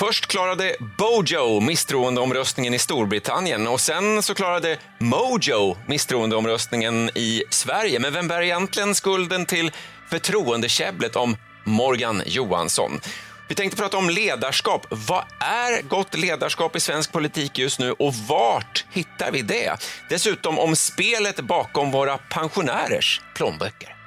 Först 0.00 0.26
klarade 0.26 0.76
Bojo 0.98 1.60
misstroendeomröstningen 1.60 2.74
i 2.74 2.78
Storbritannien 2.78 3.66
och 3.66 3.80
sen 3.80 4.22
så 4.22 4.34
klarade 4.34 4.78
Mojo 4.98 5.76
misstroendeomröstningen 5.86 7.10
i 7.14 7.42
Sverige. 7.50 7.98
Men 7.98 8.12
vem 8.12 8.28
bär 8.28 8.42
egentligen 8.42 8.94
skulden 8.94 9.46
till 9.46 9.70
förtroendekäbblet 10.10 11.16
om 11.16 11.36
Morgan 11.64 12.22
Johansson? 12.26 13.00
Vi 13.48 13.54
tänkte 13.54 13.76
prata 13.76 13.96
om 13.96 14.10
ledarskap. 14.10 14.86
Vad 14.90 15.24
är 15.40 15.82
gott 15.82 16.18
ledarskap 16.18 16.76
i 16.76 16.80
svensk 16.80 17.12
politik 17.12 17.58
just 17.58 17.78
nu 17.78 17.92
och 17.92 18.14
vart 18.14 18.84
hittar 18.92 19.32
vi 19.32 19.42
det? 19.42 19.72
Dessutom 20.08 20.58
om 20.58 20.76
spelet 20.76 21.40
bakom 21.40 21.90
våra 21.90 22.18
pensionärers 22.18 23.20
plånböcker. 23.34 23.99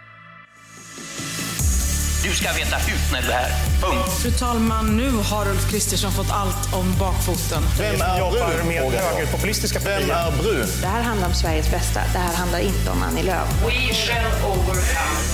Du 2.24 2.30
ska 2.36 2.54
veta 2.54 2.76
hut 2.78 3.12
när 3.12 3.22
du 3.22 3.28
är 3.28 3.34
här. 3.34 3.52
Punkt. 3.82 4.10
Fru 4.22 4.32
talman, 4.32 4.98
nu 4.98 5.10
har 5.12 5.48
Ulf 5.50 5.72
Kristersson 5.72 6.12
fått 6.12 6.32
allt 6.32 6.74
om 6.74 6.96
bakfoten. 7.00 7.64
Vem 7.80 8.02
är 8.02 8.20
jobbar 8.20 8.48
brun? 8.54 8.68
med 8.68 8.92
högerpopulistiska 9.02 9.80
Vem 9.80 10.10
är 10.12 10.32
brun? 10.42 10.68
Det 10.82 10.88
här 10.88 11.02
handlar 11.02 11.28
om 11.28 11.34
Sveriges 11.34 11.72
bästa. 11.72 12.02
Det 12.14 12.20
här 12.20 12.34
handlar 12.36 12.60
inte 12.60 12.90
om 12.92 13.04
Annie 13.04 13.24
Lööf. 13.24 13.48
We 13.66 13.94
shall 13.94 14.52
overcome. 14.52 14.82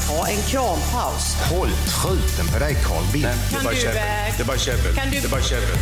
Ta 0.07 0.27
en 0.27 0.41
krampaus. 0.41 1.35
Håll 1.49 1.69
truten 1.69 2.47
på 2.53 2.59
dig 2.59 2.75
Carl 2.85 3.03
Bildt. 3.13 3.29
Det 3.51 3.57
är 3.59 3.63
bara 3.63 3.73
du, 3.73 3.79
käbbel. 3.81 4.03
Det 4.37 4.43
är 4.43 4.47
bara 4.47 4.57
käbbel. 4.57 4.95
kan 4.95 5.09
du- 5.09 5.19
Det 5.19 5.27
är 5.27 5.31
bara 5.31 5.41
käbbel. 5.41 5.77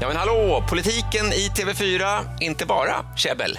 Ja 0.00 0.08
men 0.08 0.16
hallå, 0.16 0.64
politiken 0.68 1.32
i 1.32 1.50
TV4, 1.56 2.18
inte 2.40 2.66
bara 2.66 3.04
käbbel. 3.16 3.58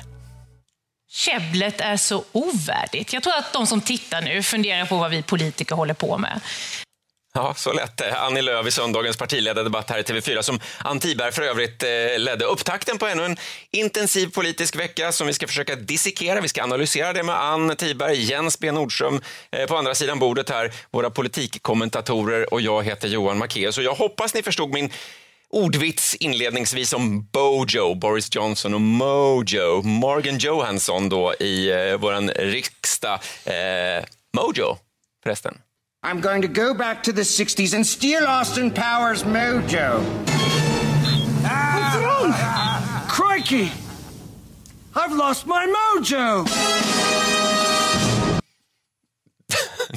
Käbblet 1.16 1.82
är 1.82 1.98
så 1.98 2.26
ovärdigt. 2.32 3.14
Jag 3.14 3.24
tror 3.24 3.36
att 3.36 3.54
de 3.54 3.68
som 3.68 3.82
tittar 3.82 4.22
nu 4.22 4.44
funderar 4.44 4.86
på 4.86 4.98
vad 4.98 5.12
vi 5.12 5.22
politiker 5.22 5.76
håller 5.76 5.94
på 5.94 6.18
med. 6.18 6.42
Ja, 7.34 7.54
så 7.58 7.74
lät 7.74 7.98
det. 7.98 8.20
Annie 8.20 8.42
Lööf 8.42 8.68
i 8.68 8.72
söndagens 8.72 9.18
partiledardebatt 9.18 9.90
här 9.90 10.00
i 10.00 10.02
TV4 10.02 10.42
som 10.42 10.60
Ann 10.78 11.00
Tiberg 11.00 11.32
för 11.32 11.42
övrigt 11.42 11.84
eh, 11.84 11.90
ledde 12.20 12.46
upptakten 12.46 12.98
på 12.98 13.08
ännu 13.08 13.26
en 13.26 13.38
intensiv 13.72 14.28
politisk 14.28 14.76
vecka 14.76 15.12
som 15.12 15.28
vi 15.28 15.34
ska 15.34 15.48
försöka 15.48 15.76
dissekera. 15.76 16.42
Vi 16.42 16.48
ska 16.48 16.64
analysera 16.64 17.14
det 17.14 17.24
med 17.24 17.36
Ann 17.36 17.76
Tiberg, 17.76 18.24
Jens 18.24 18.60
B 18.60 18.72
Nordström 18.72 19.22
eh, 19.52 19.66
på 19.66 19.78
andra 19.78 19.96
sidan 19.96 20.20
bordet 20.20 20.50
här, 20.50 20.72
våra 20.92 21.10
politikkommentatorer 21.10 22.54
och 22.54 22.62
jag 22.62 22.84
heter 22.84 23.08
Johan 23.08 23.44
Macéus 23.44 23.78
och 23.78 23.84
jag 23.84 23.96
hoppas 23.96 24.34
ni 24.34 24.44
förstod 24.44 24.74
min 24.74 24.90
ordvits 25.56 26.16
inledningsvis 26.16 26.94
om 26.94 27.28
Bojo, 27.32 27.96
Boris 27.96 28.36
Johnson 28.36 28.74
och 28.74 28.82
Mojo, 28.82 29.82
Morgan 29.82 30.38
Johansson 30.38 31.10
då 31.10 31.34
i 31.34 31.72
eh, 31.72 31.98
våran 31.98 32.30
riksdag. 32.30 33.20
Eh, 33.46 34.04
Mojo 34.34 34.78
förresten. 35.24 35.58
I'm 36.06 36.22
going 36.22 36.42
to 36.42 36.48
go 36.48 36.74
back 36.74 37.04
to 37.04 37.12
the 37.12 37.24
60s 37.24 37.76
and 37.76 37.88
steal 37.88 38.28
Austin 38.28 38.72
Powers' 38.72 39.26
mojo. 39.26 40.02
What's 41.42 41.96
wrong? 41.98 42.34
Crikey! 43.08 43.72
I've 44.96 45.16
lost 45.16 45.48
my 45.48 45.66
mojo! 45.66 46.46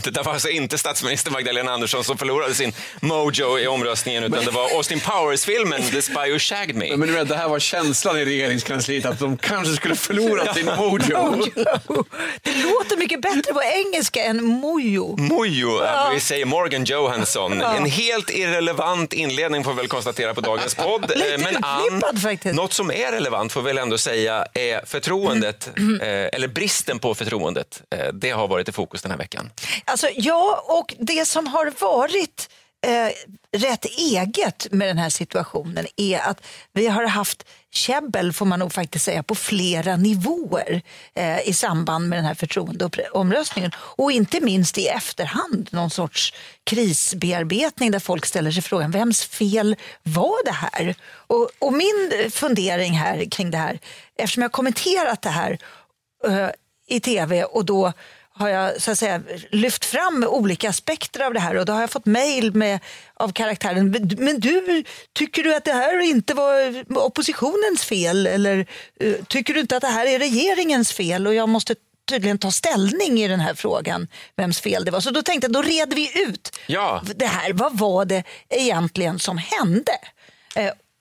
Det 0.05 0.11
där 0.11 0.23
var 0.25 0.33
alltså 0.33 0.49
inte 0.49 0.79
statsminister 0.79 1.31
Magdalena 1.31 1.73
Andersson 1.73 2.05
som 2.05 2.19
förlorade 2.19 2.55
sin 2.55 2.73
mojo 3.01 3.59
i 3.59 3.67
omröstningen 3.67 4.25
utan 4.25 4.45
det 4.45 4.51
var 4.51 4.71
Austin 4.77 5.01
Powers-filmen 5.01 5.83
The 5.83 6.03
Spy 6.03 6.33
Who 6.33 6.39
Shagged 6.39 6.77
Me. 6.77 6.97
Men 6.97 7.09
du 7.09 7.25
det 7.25 7.37
här 7.37 7.49
var 7.49 7.59
känslan 7.59 8.19
i 8.19 8.25
regeringskansliet 8.25 9.07
att 9.07 9.19
de 9.19 9.37
kanske 9.37 9.75
skulle 9.75 9.95
förlora 9.95 10.55
sin 10.55 10.67
mojo. 10.79 11.45
Det 12.43 12.55
låter 12.65 12.97
mycket 12.97 13.21
bättre 13.23 13.53
på 13.53 13.63
engelska 13.63 14.25
än 14.25 14.45
mojo. 14.45 15.17
Mojo, 15.19 15.85
ja. 15.85 16.11
vi 16.15 16.21
säger 16.21 16.45
Morgan 16.47 16.85
Johansson. 16.85 17.61
En 17.63 17.87
helt 17.87 18.31
irrelevant 18.31 19.13
inledning 19.13 19.65
får 19.65 19.71
vi 19.71 19.77
väl 19.77 19.89
konstatera 19.89 20.35
på 20.35 20.41
dagens 20.41 20.75
podd. 20.75 21.13
Lite 21.17 21.35
Eh, 21.35 21.39
Men 21.41 21.65
Ann, 21.65 22.21
faktiskt. 22.23 22.55
något 22.55 22.73
som 22.73 22.91
är 22.91 23.13
relevant 23.13 23.53
får 23.53 23.63
vi 23.63 23.67
väl 23.67 23.79
ändå 23.79 23.99
säga 23.99 24.47
är 24.55 24.87
förtroendet, 24.87 25.71
Mm. 25.77 26.01
eh, 26.01 26.09
eller 26.33 26.49
bristen 26.49 26.99
på 26.99 27.15
förtroendet. 27.15 27.83
Eh, 27.91 27.99
Det 28.13 28.31
har 28.31 28.49
varit 28.49 28.69
i 28.69 28.73
fokus 28.73 29.03
den 29.03 29.11
här 29.11 29.19
veckan. 29.19 29.51
Alltså, 29.89 30.09
ja, 30.17 30.65
och 30.67 30.95
det 30.99 31.25
som 31.25 31.47
har 31.47 31.73
varit 31.81 32.49
eh, 32.87 33.13
rätt 33.61 33.85
eget 33.85 34.67
med 34.73 34.89
den 34.89 34.99
här 34.99 35.11
situationen 35.11 35.87
är 35.97 36.19
att 36.19 36.47
vi 36.73 36.87
har 36.87 37.07
haft 37.07 37.45
käbbel, 37.71 38.33
får 38.33 38.47
man 38.47 38.59
nog 38.59 38.73
faktiskt 38.73 39.05
säga, 39.05 39.23
på 39.23 39.35
flera 39.35 39.97
nivåer 39.97 40.83
eh, 41.15 41.49
i 41.49 41.53
samband 41.53 42.09
med 42.09 42.19
den 42.19 42.25
här 42.25 42.35
förtroendeomröstningen. 42.35 43.73
Och 43.79 44.13
inte 44.13 44.41
minst 44.41 44.79
i 44.79 44.87
efterhand, 44.87 45.69
någon 45.73 45.91
sorts 45.91 46.35
krisbearbetning 46.65 47.91
där 47.91 47.99
folk 47.99 48.27
ställer 48.27 48.51
sig 48.51 48.63
frågan, 48.63 48.91
vems 48.91 49.25
fel 49.25 49.77
var 50.03 50.45
det 50.45 50.53
här? 50.53 50.95
Och, 51.11 51.51
och 51.59 51.73
min 51.73 52.31
fundering 52.31 52.93
här 52.93 53.31
kring 53.31 53.51
det 53.51 53.59
här, 53.59 53.79
eftersom 54.17 54.43
jag 54.43 54.53
kommenterat 54.53 55.23
det 55.23 55.31
här 55.31 55.59
eh, 56.27 56.49
i 56.89 57.01
tv 57.01 57.45
och 57.45 57.65
då 57.65 57.93
har 58.39 58.49
jag 58.49 58.83
så 58.83 58.91
att 58.91 58.99
säga, 58.99 59.23
lyft 59.51 59.85
fram 59.85 60.25
olika 60.29 60.69
aspekter 60.69 61.21
av 61.27 61.35
det 61.35 61.41
här 61.41 61.55
och 61.57 61.65
då 61.67 61.73
har 61.73 61.81
jag 61.81 61.91
fått 61.91 62.07
mejl 62.07 62.53
av 63.15 63.33
karaktären. 63.33 63.91
"Men- 64.19 64.41
du, 64.41 64.85
tycker 65.13 65.43
du 65.43 65.55
att 65.55 65.65
det 65.65 65.73
här 65.73 66.01
inte 66.01 66.35
var 66.35 66.85
oppositionens 66.99 67.85
fel 67.85 68.27
eller 68.27 68.67
eh, 69.01 69.15
tycker 69.29 69.55
du 69.55 69.61
inte 69.61 69.77
att 69.77 69.81
det 69.83 69.89
här 69.89 70.07
är 70.07 70.19
regeringens 70.19 70.93
fel? 70.93 71.27
Och 71.27 71.35
jag 71.35 71.49
måste 71.49 71.75
tydligen 72.11 72.39
ta 72.39 72.51
ställning 72.51 73.21
i 73.21 73.29
den 73.29 73.41
här 73.41 73.55
frågan, 73.55 74.09
vems 74.37 74.61
fel 74.61 74.85
det 74.85 74.91
var. 74.91 75.01
Så 75.01 75.11
då 75.11 75.23
tänkte 75.23 75.45
jag, 75.45 75.53
då 75.53 75.63
reder 75.63 75.97
vi 75.97 76.23
ut 76.23 76.57
Ja. 76.67 77.03
det 77.17 77.27
här. 77.27 77.53
Vad 77.53 77.79
var 77.79 78.05
det 78.05 78.23
egentligen 78.49 79.19
som 79.19 79.39
hände? 79.39 79.93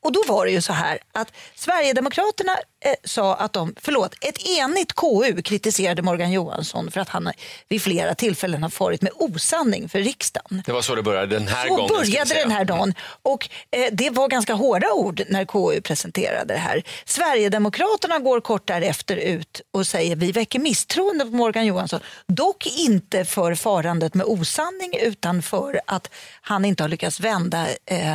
Och 0.07 0.13
då 0.13 0.23
var 0.27 0.45
det 0.45 0.51
ju 0.51 0.61
så 0.61 0.73
här 0.73 0.99
att 1.11 1.31
Sverigedemokraterna 1.55 2.51
eh, 2.85 2.93
sa 3.03 3.35
att 3.35 3.53
de, 3.53 3.75
förlåt, 3.81 4.15
ett 4.21 4.47
enigt 4.47 4.93
KU 4.93 5.41
kritiserade 5.41 6.01
Morgan 6.01 6.31
Johansson 6.31 6.91
för 6.91 6.99
att 6.99 7.09
han 7.09 7.31
vid 7.69 7.81
flera 7.81 8.15
tillfällen 8.15 8.63
har 8.63 8.69
farit 8.69 9.01
med 9.01 9.11
osanning 9.15 9.89
för 9.89 9.99
riksdagen. 9.99 10.63
Det 10.65 10.71
var 10.71 10.81
så 10.81 10.95
det 10.95 11.03
började 11.03 11.35
den 11.39 11.47
här 11.47 11.67
Så 11.67 11.75
gången. 11.75 11.87
vi 11.87 12.11
började 12.11 12.33
den 12.33 12.51
här 12.51 12.65
dagen. 12.65 12.93
Och 13.21 13.49
eh, 13.71 13.87
det 13.91 14.09
var 14.09 14.27
ganska 14.27 14.53
hårda 14.53 14.91
ord 14.91 15.21
när 15.29 15.45
KU 15.45 15.81
presenterade 15.81 16.53
det 16.53 16.59
här. 16.59 16.83
Sverigedemokraterna 17.05 18.19
går 18.19 18.41
kort 18.41 18.67
därefter 18.67 19.15
ut 19.15 19.61
och 19.73 19.87
säger 19.87 20.15
vi 20.15 20.31
väcker 20.31 20.59
misstroende 20.59 21.25
på 21.25 21.31
Morgan 21.31 21.65
Johansson. 21.65 21.99
Dock 22.27 22.67
inte 22.67 23.25
för 23.25 23.55
farandet 23.55 24.13
med 24.13 24.25
osanning 24.25 24.97
utan 25.01 25.41
för 25.41 25.81
att 25.87 26.09
han 26.41 26.65
inte 26.65 26.83
har 26.83 26.89
lyckats 26.89 27.19
vända 27.19 27.67
eh, 27.85 28.13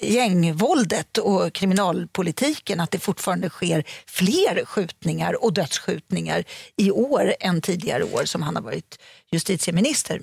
gängvåldet 0.00 1.18
och 1.18 1.52
kriminalpolitiken 1.52 2.80
att 2.80 2.90
det 2.90 2.98
fortfarande 2.98 3.50
sker 3.50 3.84
fler 4.06 4.64
skjutningar 4.64 5.44
och 5.44 5.52
dödsskjutningar 5.52 6.44
i 6.76 6.90
år 6.90 7.34
än 7.40 7.60
tidigare 7.60 8.04
år 8.04 8.24
som 8.24 8.42
han 8.42 8.56
har 8.56 8.62
varit 8.62 8.98
justitieminister. 9.30 10.20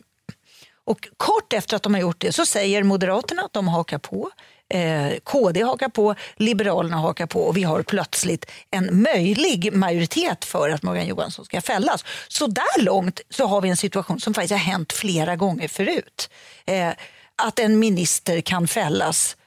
Och 0.86 1.10
kort 1.18 1.54
efter 1.54 1.76
att 1.76 1.84
de 1.84 1.94
har 1.94 2.02
gjort 2.02 2.22
det 2.22 2.32
så 2.32 2.46
säger 2.46 2.84
Moderaterna 2.84 3.42
att 3.42 3.54
de 3.54 3.68
hakar 3.68 3.98
på. 3.98 4.32
Eh, 4.70 5.12
KD 5.24 5.62
hakar 5.62 5.90
på, 5.90 6.16
Liberalerna 6.36 6.98
hakar 6.98 7.26
på 7.26 7.42
och 7.42 7.58
vi 7.58 7.64
har 7.64 7.84
plötsligt 7.84 8.52
en 8.72 9.02
möjlig 9.02 9.74
majoritet 9.74 10.46
för 10.46 10.70
att 10.70 10.84
Morgan 10.84 11.08
Johansson 11.08 11.46
ska 11.46 11.62
fällas. 11.62 12.06
Så 12.28 12.48
där 12.48 12.82
långt 12.82 13.22
så 13.30 13.46
har 13.46 13.62
vi 13.62 13.70
en 13.70 13.78
situation 13.78 14.20
som 14.20 14.34
faktiskt 14.34 14.52
har 14.52 14.58
hänt 14.58 14.94
flera 14.94 15.36
gånger 15.36 15.68
förut. 15.68 16.30
Eh, 16.66 16.90
att 17.36 17.60
en 17.60 17.80
minister 17.80 18.42
kan 18.42 18.68
fällas 18.68 19.36
eh, 19.36 19.45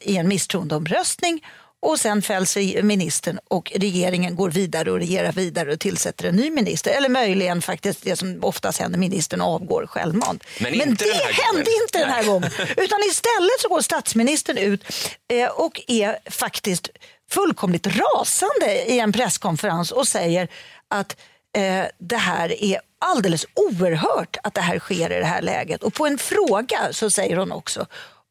i 0.00 0.16
en 0.16 0.28
misstroendeomröstning 0.28 1.42
och 1.80 2.00
sen 2.00 2.22
fälls 2.22 2.56
ministern 2.82 3.38
och 3.48 3.72
regeringen 3.74 4.36
går 4.36 4.50
vidare 4.50 4.90
och 4.90 4.98
regerar 4.98 5.32
vidare 5.32 5.72
och 5.72 5.80
tillsätter 5.80 6.28
en 6.28 6.36
ny 6.36 6.50
minister. 6.50 6.90
Eller 6.90 7.08
möjligen 7.08 7.62
faktiskt 7.62 8.02
det 8.02 8.16
som 8.16 8.38
oftast 8.44 8.80
händer, 8.80 8.98
ministern 8.98 9.40
avgår 9.40 9.86
självmant. 9.86 10.44
Men 10.60 10.74
inte 10.74 11.04
det 11.04 11.12
hände 11.12 11.70
gången. 11.70 11.82
inte 11.82 11.98
den 11.98 12.10
här 12.10 12.24
gången. 12.24 12.50
Utan 12.76 13.00
istället 13.10 13.60
så 13.60 13.68
går 13.68 13.80
statsministern 13.80 14.58
ut 14.58 14.84
eh, 15.28 15.48
och 15.48 15.80
är 15.86 16.18
faktiskt 16.30 16.88
fullkomligt 17.30 17.86
rasande 17.86 18.90
i 18.92 19.00
en 19.00 19.12
presskonferens 19.12 19.90
och 19.90 20.08
säger 20.08 20.48
att 20.88 21.16
eh, 21.56 21.84
det 21.98 22.16
här 22.16 22.62
är 22.62 22.80
alldeles 22.98 23.46
oerhört 23.54 24.36
att 24.42 24.54
det 24.54 24.60
här 24.60 24.78
sker 24.78 25.12
i 25.12 25.18
det 25.18 25.26
här 25.26 25.42
läget. 25.42 25.82
Och 25.82 25.94
på 25.94 26.06
en 26.06 26.18
fråga 26.18 26.92
så 26.92 27.10
säger 27.10 27.36
hon 27.36 27.52
också 27.52 27.86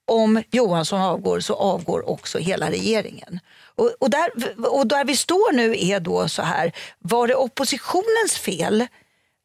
om 0.07 0.43
Johansson 0.51 1.01
avgår 1.01 1.39
så 1.39 1.53
avgår 1.53 2.09
också 2.09 2.37
hela 2.37 2.69
regeringen. 2.69 3.39
Och, 3.75 3.91
och, 3.99 4.09
där, 4.09 4.29
och 4.67 4.87
där 4.87 5.05
vi 5.05 5.17
står 5.17 5.53
nu 5.53 5.75
är 5.79 5.99
då 5.99 6.27
så 6.27 6.41
här, 6.41 6.71
var 6.99 7.27
det 7.27 7.35
oppositionens 7.35 8.37
fel 8.37 8.87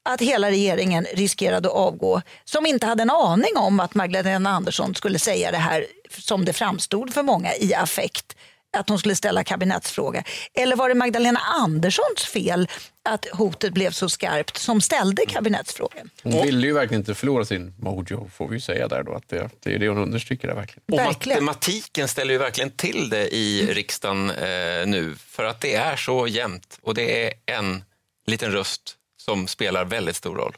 att 0.04 0.20
hela 0.20 0.50
regeringen 0.50 1.06
riskerade 1.14 1.68
att 1.68 1.74
avgå 1.74 2.22
som 2.44 2.66
inte 2.66 2.86
hade 2.86 3.02
en 3.02 3.10
aning 3.10 3.56
om 3.56 3.80
att 3.80 3.94
Magdalena 3.94 4.50
Andersson 4.50 4.94
skulle 4.94 5.18
säga 5.18 5.50
det 5.50 5.58
här 5.58 5.86
som 6.10 6.44
det 6.44 6.52
framstod 6.52 7.14
för 7.14 7.22
många 7.22 7.54
i 7.54 7.74
affekt 7.74 8.36
att 8.72 8.88
hon 8.88 8.98
skulle 8.98 9.16
ställa 9.16 9.44
kabinettsfråga? 9.44 10.24
Eller 10.54 10.76
var 10.76 10.88
det 10.88 10.94
Magdalena 10.94 11.40
Anderssons 11.40 12.24
fel 12.32 12.68
att 13.04 13.26
hotet 13.32 13.72
blev 13.72 13.90
så 13.90 14.08
skarpt 14.08 14.56
som 14.56 14.80
ställde 14.80 15.26
kabinettsfrågan? 15.26 16.10
Hon 16.22 16.46
ville 16.46 16.66
ju 16.66 16.72
verkligen 16.72 17.00
inte 17.00 17.14
förlora 17.14 17.44
sin 17.44 17.74
mojo, 17.78 18.30
får 18.34 18.48
vi 18.48 18.54
ju 18.54 18.60
säga 18.60 18.88
där 18.88 19.02
då. 19.02 19.14
Att 19.14 19.28
det, 19.28 19.50
det 19.60 19.74
är 19.74 19.78
det 19.78 19.88
hon 19.88 19.98
understryker 19.98 20.48
där 20.48 20.54
verkligen. 20.54 20.82
Och 20.92 20.98
Verkligen. 20.98 21.44
matematiken 21.44 22.08
ställer 22.08 22.32
ju 22.32 22.38
verkligen 22.38 22.70
till 22.70 23.08
det 23.10 23.34
i 23.34 23.74
riksdagen 23.74 24.30
eh, 24.30 24.86
nu. 24.86 25.14
För 25.26 25.44
att 25.44 25.60
det 25.60 25.74
är 25.74 25.96
så 25.96 26.26
jämnt 26.26 26.78
och 26.82 26.94
det 26.94 27.26
är 27.26 27.32
en 27.46 27.84
liten 28.26 28.52
röst 28.52 28.96
som 29.16 29.46
spelar 29.48 29.84
väldigt 29.84 30.16
stor 30.16 30.36
roll. 30.36 30.54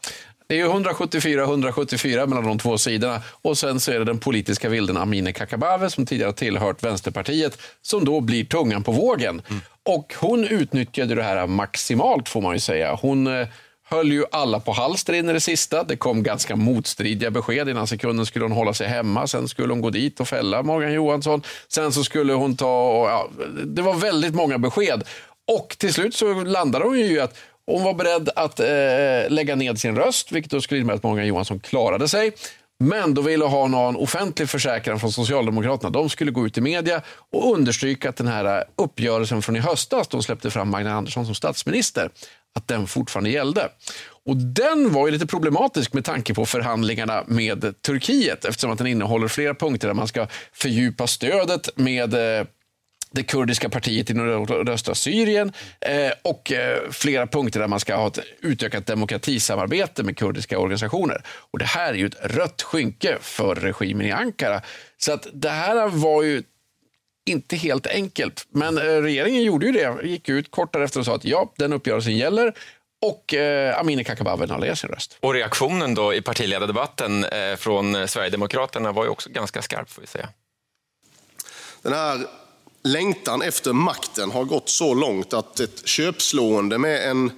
Det 0.47 0.55
är 0.55 0.59
ju 0.59 0.69
174-174 0.69 2.27
mellan 2.27 2.45
de 2.45 2.59
två 2.59 2.79
sidorna 2.79 3.23
och 3.43 3.59
sen 3.59 3.81
så 3.81 3.93
är 3.93 3.99
det 3.99 4.05
den 4.05 4.19
politiska 4.19 4.69
vilden 4.69 4.97
Amineh 4.97 5.33
Kakabaveh 5.33 5.89
som 5.89 6.07
tidigare 6.07 6.33
tillhört 6.33 6.83
Vänsterpartiet 6.83 7.59
som 7.83 8.05
då 8.05 8.21
blir 8.21 8.45
tungan 8.45 8.83
på 8.83 8.93
vågen. 8.93 9.43
Och 9.83 10.15
hon 10.21 10.45
utnyttjade 10.45 11.15
det 11.15 11.23
här 11.23 11.47
maximalt 11.47 12.29
får 12.29 12.41
man 12.41 12.55
ju 12.55 12.61
säga. 12.61 12.99
Hon 13.03 13.27
eh, 13.27 13.49
höll 13.85 14.13
ju 14.13 14.25
alla 14.33 14.61
på 14.61 14.73
halster 14.73 15.13
in 15.13 15.29
i 15.29 15.33
det 15.33 15.41
sista. 15.41 15.85
Det 15.85 15.97
kom 15.97 16.23
ganska 16.23 16.57
motstridiga 16.57 17.31
besked. 17.31 17.69
Innan 17.69 17.87
sekunden 17.87 18.27
skulle 18.27 18.45
hon 18.45 18.53
hålla 18.53 18.75
sig 18.75 18.89
hemma, 18.89 19.27
sen 19.27 19.49
skulle 19.49 19.73
hon 19.73 19.81
gå 19.81 19.91
dit 19.91 20.21
och 20.21 20.29
fälla 20.29 20.63
Morgan 20.63 20.93
Johansson. 20.93 21.43
Sen 21.69 21.93
så 21.93 22.05
skulle 22.05 22.33
hon 22.33 22.57
ta... 22.57 22.91
Och, 22.91 23.07
ja, 23.07 23.31
det 23.65 23.83
var 23.83 23.95
väldigt 23.95 24.35
många 24.35 24.59
besked. 24.59 25.03
Och 25.47 25.77
till 25.79 25.93
slut 25.95 26.15
så 26.15 26.45
landade 26.45 26.85
hon 26.85 26.99
ju 26.99 27.05
i 27.05 27.21
att 27.21 27.37
hon 27.67 27.83
var 27.83 27.95
beredd 27.95 28.29
att 28.37 28.61
eh, 28.61 28.67
lägga 29.29 29.55
ned 29.55 29.79
sin 29.79 29.97
röst, 29.97 30.33
vilket 30.33 30.51
då 30.51 30.61
skulle 30.61 30.81
innebära 30.81 30.97
att 30.97 31.03
Morgan 31.03 31.27
Johansson 31.27 31.61
klarade 31.61 32.09
sig. 32.09 32.33
Men 32.79 33.15
då 33.15 33.23
ville 33.23 33.45
ha 33.45 33.67
någon 33.67 33.97
offentlig 33.97 34.49
försäkran 34.49 35.01
från 35.01 35.13
Socialdemokraterna. 35.13 35.91
De 35.91 36.11
skulle 36.11 36.31
gå 36.31 36.47
ut 36.47 36.59
i 36.59 36.61
media 36.61 37.03
och 37.33 37.55
understryka 37.55 38.09
att 38.09 38.17
den 38.17 38.27
här 38.27 38.59
eh, 38.59 38.65
uppgörelsen 38.77 39.43
från 39.43 39.57
i 39.57 39.59
höstas, 39.59 40.09
då 40.09 40.17
de 40.17 40.23
släppte 40.23 40.51
fram 40.51 40.71
Magdalena 40.71 40.99
Andersson 40.99 41.27
som 41.27 41.35
statsminister, 41.35 42.11
att 42.55 42.69
den 42.69 42.87
fortfarande 42.87 43.31
gällde. 43.31 43.69
Och 44.27 44.37
den 44.37 44.93
var 44.93 45.07
ju 45.07 45.13
lite 45.13 45.27
problematisk 45.27 45.93
med 45.93 46.05
tanke 46.05 46.35
på 46.35 46.47
förhandlingarna 46.47 47.25
med 47.27 47.83
Turkiet 47.83 48.45
eftersom 48.45 48.71
att 48.71 48.79
den 48.79 48.87
innehåller 48.87 49.29
flera 49.29 49.55
punkter 49.55 49.89
där 49.89 49.95
man 49.95 50.09
ska 50.09 50.27
fördjupa 50.53 51.07
stödet 51.07 51.69
med 51.77 52.15
eh, 52.15 52.47
det 53.15 53.23
kurdiska 53.23 53.69
partiet 53.69 54.11
i 54.11 54.15
nordöstra 54.15 54.95
Syrien 54.95 55.53
eh, 55.81 56.13
och 56.23 56.53
eh, 56.53 56.91
flera 56.91 57.27
punkter 57.27 57.61
där 57.61 57.69
man 57.69 57.81
ska 57.81 57.97
ha 57.97 58.07
ett 58.07 58.19
utökat 58.41 58.87
demokratisamarbete 58.87 60.03
med 60.03 60.19
kurdiska 60.19 60.59
organisationer. 60.59 61.23
Och 61.27 61.59
Det 61.59 61.65
här 61.65 61.93
är 61.93 61.95
ju 61.95 62.07
ett 62.07 62.21
rött 62.23 62.63
skynke 62.63 63.19
för 63.21 63.55
regimen 63.55 64.07
i 64.07 64.11
Ankara. 64.11 64.63
Så 64.99 65.13
att 65.13 65.27
det 65.33 65.51
här 65.51 65.89
var 65.89 66.23
ju 66.23 66.43
inte 67.27 67.57
helt 67.57 67.87
enkelt. 67.87 68.47
Men 68.51 68.79
eh, 68.79 68.83
regeringen 68.83 69.43
gjorde 69.43 69.67
ju 69.67 69.73
det, 69.73 70.07
gick 70.07 70.29
ut 70.29 70.51
kort 70.51 70.73
därefter 70.73 71.01
och 71.01 71.07
sa 71.07 71.15
att 71.15 71.25
ja, 71.25 71.53
den 71.57 71.73
uppgörelsen 71.73 72.17
gäller. 72.17 72.55
Och 73.07 73.35
eh, 73.35 73.79
Amineh 73.79 74.05
Kakabaveh 74.05 74.49
lade 74.49 74.77
sin 74.77 74.91
röst. 74.91 75.17
Och 75.21 75.35
reaktionen 75.35 75.95
då 75.95 76.15
i 76.15 76.23
partiledardebatten 76.23 77.25
eh, 77.25 77.57
från 77.57 78.09
Sverigedemokraterna 78.09 78.93
var 78.93 79.05
ju 79.05 79.11
också 79.11 79.31
ganska 79.31 79.63
skarp 79.63 79.91
får 79.91 80.01
vi 80.01 80.07
säga. 80.07 80.29
Den 81.83 81.93
här 81.93 82.27
längtan 82.85 83.43
efter 83.43 83.73
makten 83.73 84.31
har 84.31 84.45
gått 84.45 84.69
så 84.69 84.95
långt 84.95 85.33
att 85.33 85.61
ett 85.61 85.89
köpslående 85.89 86.79
med 86.79 87.11
en 87.11 87.33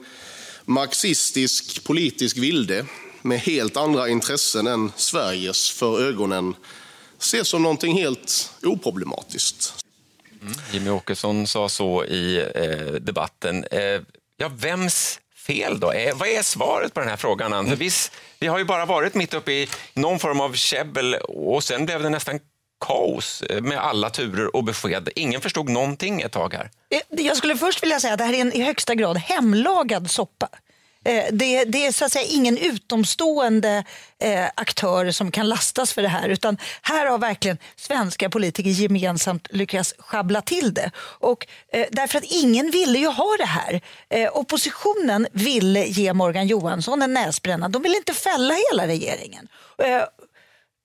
marxistisk 0.64 1.84
politisk 1.84 2.36
vilde 2.36 2.86
med 3.22 3.38
helt 3.38 3.76
andra 3.76 4.08
intressen 4.08 4.66
än 4.66 4.92
Sveriges 4.96 5.70
för 5.70 6.08
ögonen 6.08 6.54
ses 7.20 7.48
som 7.48 7.62
någonting 7.62 7.98
helt 7.98 8.52
oproblematiskt. 8.62 9.74
Jimmy 10.72 10.90
Åkesson 10.90 11.46
sa 11.46 11.68
så 11.68 12.04
i 12.04 12.36
eh, 12.54 12.92
debatten. 12.92 13.64
Eh, 13.64 14.00
ja, 14.36 14.48
vems 14.48 15.20
fel 15.46 15.80
då? 15.80 15.92
Eh, 15.92 16.16
vad 16.16 16.28
är 16.28 16.42
svaret 16.42 16.94
på 16.94 17.00
den 17.00 17.08
här 17.08 17.16
frågan? 17.16 17.52
Ann? 17.52 17.68
För 17.68 17.76
vi 18.38 18.46
har 18.46 18.58
ju 18.58 18.64
bara 18.64 18.86
varit 18.86 19.14
mitt 19.14 19.34
uppe 19.34 19.52
i 19.52 19.68
någon 19.94 20.18
form 20.18 20.40
av 20.40 20.52
käbbel 20.52 21.14
och 21.14 21.64
sen 21.64 21.86
blev 21.86 22.02
det 22.02 22.10
nästan 22.10 22.40
kaos 22.80 23.42
eh, 23.42 23.62
med 23.62 23.78
alla 23.78 24.10
turer 24.10 24.56
och 24.56 24.64
besked. 24.64 25.08
Ingen 25.16 25.40
förstod 25.40 25.68
någonting 25.68 26.20
ett 26.20 26.32
tag 26.32 26.54
här. 26.54 26.70
Eh, 26.90 27.24
jag 27.24 27.36
skulle 27.36 27.56
först 27.56 27.82
vilja 27.82 28.00
säga 28.00 28.12
att 28.12 28.18
det 28.18 28.24
här 28.24 28.32
är 28.32 28.40
en 28.40 28.52
i 28.52 28.62
högsta 28.62 28.94
grad 28.94 29.16
hemlagad 29.16 30.10
soppa. 30.10 30.48
Eh, 31.06 31.24
det, 31.32 31.64
det 31.64 31.86
är 31.86 31.92
så 31.92 32.04
att 32.04 32.12
säga 32.12 32.24
ingen 32.24 32.58
utomstående 32.58 33.84
eh, 34.22 34.44
aktör 34.54 35.10
som 35.10 35.30
kan 35.30 35.48
lastas 35.48 35.92
för 35.92 36.02
det 36.02 36.08
här 36.08 36.28
utan 36.28 36.56
här 36.82 37.06
har 37.06 37.18
verkligen 37.18 37.58
svenska 37.76 38.30
politiker 38.30 38.70
gemensamt 38.70 39.48
lyckats 39.50 39.94
schabbla 39.98 40.42
till 40.42 40.74
det. 40.74 40.90
Och, 40.98 41.46
eh, 41.72 41.86
därför 41.90 42.18
att 42.18 42.24
ingen 42.24 42.70
ville 42.70 42.98
ju 42.98 43.06
ha 43.06 43.36
det 43.38 43.44
här. 43.46 43.80
Eh, 44.08 44.30
oppositionen 44.32 45.26
ville 45.32 45.84
ge 45.86 46.12
Morgan 46.12 46.46
Johansson 46.46 47.02
en 47.02 47.14
näsbränna. 47.14 47.68
De 47.68 47.82
ville 47.82 47.96
inte 47.96 48.14
fälla 48.14 48.54
hela 48.70 48.86
regeringen. 48.86 49.48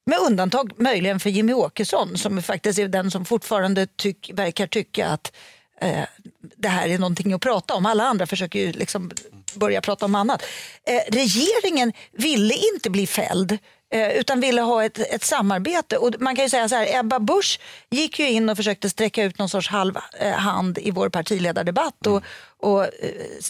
Med 0.06 0.20
undantag 0.20 0.72
möjligen 0.78 1.20
för 1.20 1.30
Jimmy 1.30 1.54
Åkesson 1.54 2.18
som 2.18 2.42
faktiskt 2.42 2.80
är 2.80 2.88
den 2.88 3.12
som 3.12 3.26
fortfarande 3.26 3.88
tyck, 3.88 4.32
verkar 4.34 4.68
tycka 4.68 5.08
att 5.08 5.32
eh, 5.82 6.04
det 6.58 6.68
här 6.68 6.88
är 6.88 7.00
någonting 7.00 7.34
att 7.34 7.42
prata 7.42 7.74
om. 7.74 7.86
Alla 7.86 8.04
andra 8.04 8.28
försöker 8.28 8.60
ju 8.60 8.72
liksom 8.72 9.12
börja 9.56 9.82
prata 9.82 10.06
om 10.06 10.16
annat. 10.16 10.44
Eh, 10.84 11.14
regeringen 11.16 11.94
ville 12.12 12.54
inte 12.54 12.90
bli 12.90 13.08
fälld 13.08 13.58
eh, 13.92 14.10
utan 14.10 14.40
ville 14.40 14.62
ha 14.62 14.84
ett, 14.84 15.00
ett 15.00 15.24
samarbete. 15.24 15.98
Och 15.98 16.16
man 16.20 16.36
kan 16.36 16.46
ju 16.46 16.50
säga 16.50 16.70
så 16.70 16.76
här, 16.76 17.00
Ebba 17.00 17.20
Busch 17.20 17.60
gick 17.90 18.20
ju 18.20 18.30
in 18.30 18.50
och 18.50 18.58
försökte 18.58 18.90
sträcka 18.90 19.24
ut 19.24 19.38
någon 19.38 19.50
sorts 19.50 19.70
halv 19.70 19.98
eh, 20.20 20.32
hand 20.32 20.78
i 20.78 20.92
vår 20.92 21.10
partiledardebatt 21.10 22.08
och, 22.08 22.24
och 22.58 22.84
eh, 22.84 22.90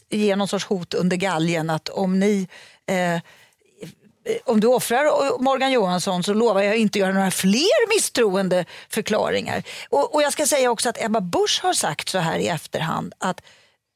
ge 0.09 0.35
någon 0.35 0.47
sorts 0.47 0.65
hot 0.65 0.93
under 0.93 1.17
galgen 1.17 1.69
att 1.69 1.89
om 1.89 2.19
ni 2.19 2.47
om 4.45 4.59
du 4.59 4.67
offrar 4.67 5.39
Morgan 5.41 5.71
Johansson 5.71 6.23
så 6.23 6.33
lovar 6.33 6.61
jag 6.61 6.77
inte 6.77 6.99
göra 6.99 7.13
några 7.13 7.31
fler 7.31 7.95
misstroende 7.95 8.65
förklaringar. 8.89 9.63
Och, 9.89 10.15
och 10.15 10.21
jag 10.21 10.33
ska 10.33 10.45
säga 10.45 10.71
också 10.71 10.89
att 10.89 11.03
Ebba 11.03 11.21
Busch 11.21 11.59
har 11.63 11.73
sagt 11.73 12.09
så 12.09 12.17
här 12.17 12.39
i 12.39 12.47
efterhand 12.47 13.13
att 13.17 13.41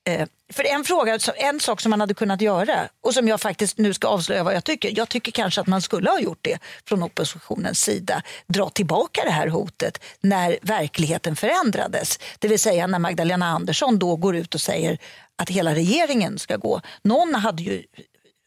eh, 0.09 0.27
för 0.53 0.63
en 0.63 0.83
fråga, 0.83 1.19
en 1.35 1.59
sak 1.59 1.81
som 1.81 1.89
man 1.89 1.99
hade 1.99 2.13
kunnat 2.13 2.41
göra 2.41 2.89
och 3.01 3.13
som 3.13 3.27
jag 3.27 3.41
faktiskt 3.41 3.77
nu 3.77 3.93
ska 3.93 4.07
avslöja 4.07 4.43
vad 4.43 4.55
jag 4.55 4.63
tycker. 4.63 4.97
Jag 4.97 5.09
tycker 5.09 5.31
kanske 5.31 5.61
att 5.61 5.67
man 5.67 5.81
skulle 5.81 6.09
ha 6.09 6.19
gjort 6.19 6.39
det 6.41 6.57
från 6.87 7.03
oppositionens 7.03 7.81
sida. 7.81 8.23
Dra 8.47 8.69
tillbaka 8.69 9.21
det 9.23 9.31
här 9.31 9.47
hotet 9.47 10.03
när 10.21 10.57
verkligheten 10.61 11.35
förändrades. 11.35 12.19
Det 12.39 12.47
vill 12.47 12.59
säga 12.59 12.87
när 12.87 12.99
Magdalena 12.99 13.45
Andersson 13.45 13.99
då 13.99 14.15
går 14.15 14.35
ut 14.35 14.55
och 14.55 14.61
säger 14.61 14.97
att 15.35 15.49
hela 15.49 15.75
regeringen 15.75 16.39
ska 16.39 16.57
gå. 16.57 16.81
Någon 17.01 17.35
hade 17.35 17.63
ju 17.63 17.83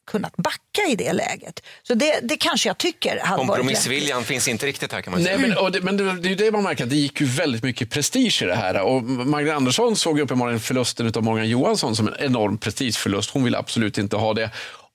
kunnat 0.08 0.37
backa 0.37 0.82
i 0.88 0.94
det 0.96 1.12
läget. 1.12 1.62
Så 1.82 1.94
det, 1.94 2.20
det 2.22 2.37
kanske 2.37 2.69
jag 2.69 2.78
tycker 2.78 3.20
hade 3.20 3.37
varit 3.37 3.49
Kompromissviljan 3.49 4.25
finns 4.25 4.49
inte 4.49 4.66
riktigt 4.66 4.92
här 4.92 5.02
kan 5.02 5.11
man 5.11 5.23
säga. 5.23 5.38
Nej, 5.38 5.49
men, 5.49 5.59
och 5.59 5.73
det, 5.73 5.80
men 5.80 5.97
det, 5.97 6.12
det 6.12 6.28
är 6.28 6.30
ju 6.30 6.35
det 6.35 6.50
man 6.50 6.62
märker, 6.62 6.85
att 6.85 6.90
det 6.90 6.97
gick 6.97 7.21
ju 7.21 7.26
väldigt 7.26 7.62
mycket 7.62 7.90
prestige 7.90 8.42
i 8.42 8.47
det 8.47 8.54
här. 8.54 8.80
Och 8.80 9.02
Magdalena 9.02 9.56
Andersson 9.56 9.97
såg 9.97 10.21
uppenbarligen 10.21 10.61
förlusten 10.61 11.12
av 11.14 11.23
Morgan 11.23 11.49
Johansson 11.49 11.97
som 11.97 12.09
en 12.09 12.14
enorm 12.18 12.59
prestigeförlust. 12.59 13.30
Hon 13.30 13.44
ville 13.44 13.59
absolut 13.59 13.99
inte 13.99 14.16
ha 14.16 14.35
det. 14.35 14.50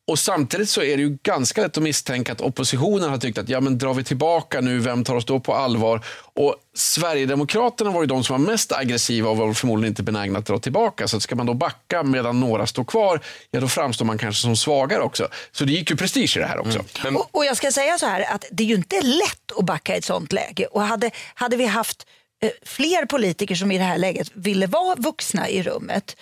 Och 0.08 0.20
Samtidigt 0.20 0.70
så 0.70 0.82
är 0.82 0.98
det 0.98 1.04
ju 1.04 1.18
ganska 1.24 1.62
lätt 1.62 1.78
att 1.78 1.84
misstänka 1.84 2.32
att 2.32 2.42
oppositionen 2.42 3.10
har 3.10 3.18
tyckt 3.18 3.38
att 3.38 3.50
ja, 3.50 3.62
men 3.62 3.78
drar 3.78 3.94
vi 3.94 4.04
tillbaka 4.04 4.62
nu, 4.62 4.80
vem 4.80 5.04
tar 5.04 5.16
oss 5.16 5.26
då 5.26 5.40
på 5.40 5.54
allvar? 5.54 6.06
Och 6.34 6.56
Sverigedemokraterna 6.76 7.92
var 7.92 8.02
ju 8.02 8.08
de 8.08 8.24
som 8.24 8.42
var 8.42 8.52
mest 8.52 8.72
aggressiva 8.72 9.30
och 9.30 9.38
var 9.38 9.54
förmodligen 9.54 9.92
inte 9.92 10.04
benägna 10.04 10.40
att 10.40 10.46
dra 10.46 10.60
tillbaka. 10.60 11.08
Så 11.08 11.18
att 11.18 11.24
ska 11.24 11.36
man 11.36 11.46
då 11.46 11.54
backa 11.54 12.04
medan 12.04 12.40
några 12.40 12.68
står 12.68 12.84
kvar, 12.84 13.20
ja 13.52 13.60
då 13.60 13.68
framstår 13.68 14.06
man 14.06 14.18
kanske 14.18 14.42
som 14.42 14.56
svagare 14.56 15.02
också. 15.02 15.28
Så 15.52 15.66
det 15.66 15.72
gick 15.72 15.90
ju 15.90 15.96
prestige 15.96 16.38
i 16.38 16.40
det 16.40 16.48
här 16.48 16.60
också. 16.60 16.84
Men, 17.04 17.16
Och, 17.16 17.30
och 17.32 17.46
jag 17.46 17.58
ska 17.58 17.72
säga 17.72 17.98
så 17.98 18.06
här 18.06 18.34
att 18.36 18.46
det 18.52 18.64
är 18.64 18.68
ju 18.68 18.76
inte 18.76 19.02
lätt 19.02 19.52
att 19.58 19.66
backa 19.66 19.96
i 19.96 19.98
ett 19.98 20.06
sånt 20.06 20.32
läge. 20.34 20.66
Och 20.66 20.82
hade, 20.82 21.12
hade 21.34 21.58
vi 21.58 21.66
haft 21.66 22.08
eh, 22.44 22.50
fler 22.66 23.06
politiker 23.06 23.56
som 23.56 23.72
i 23.72 23.78
det 23.78 23.84
här 23.84 23.98
läget 23.98 24.28
ville 24.34 24.68
vara 24.68 24.96
vuxna 24.96 25.50
i 25.50 25.64
rummet 25.64 26.16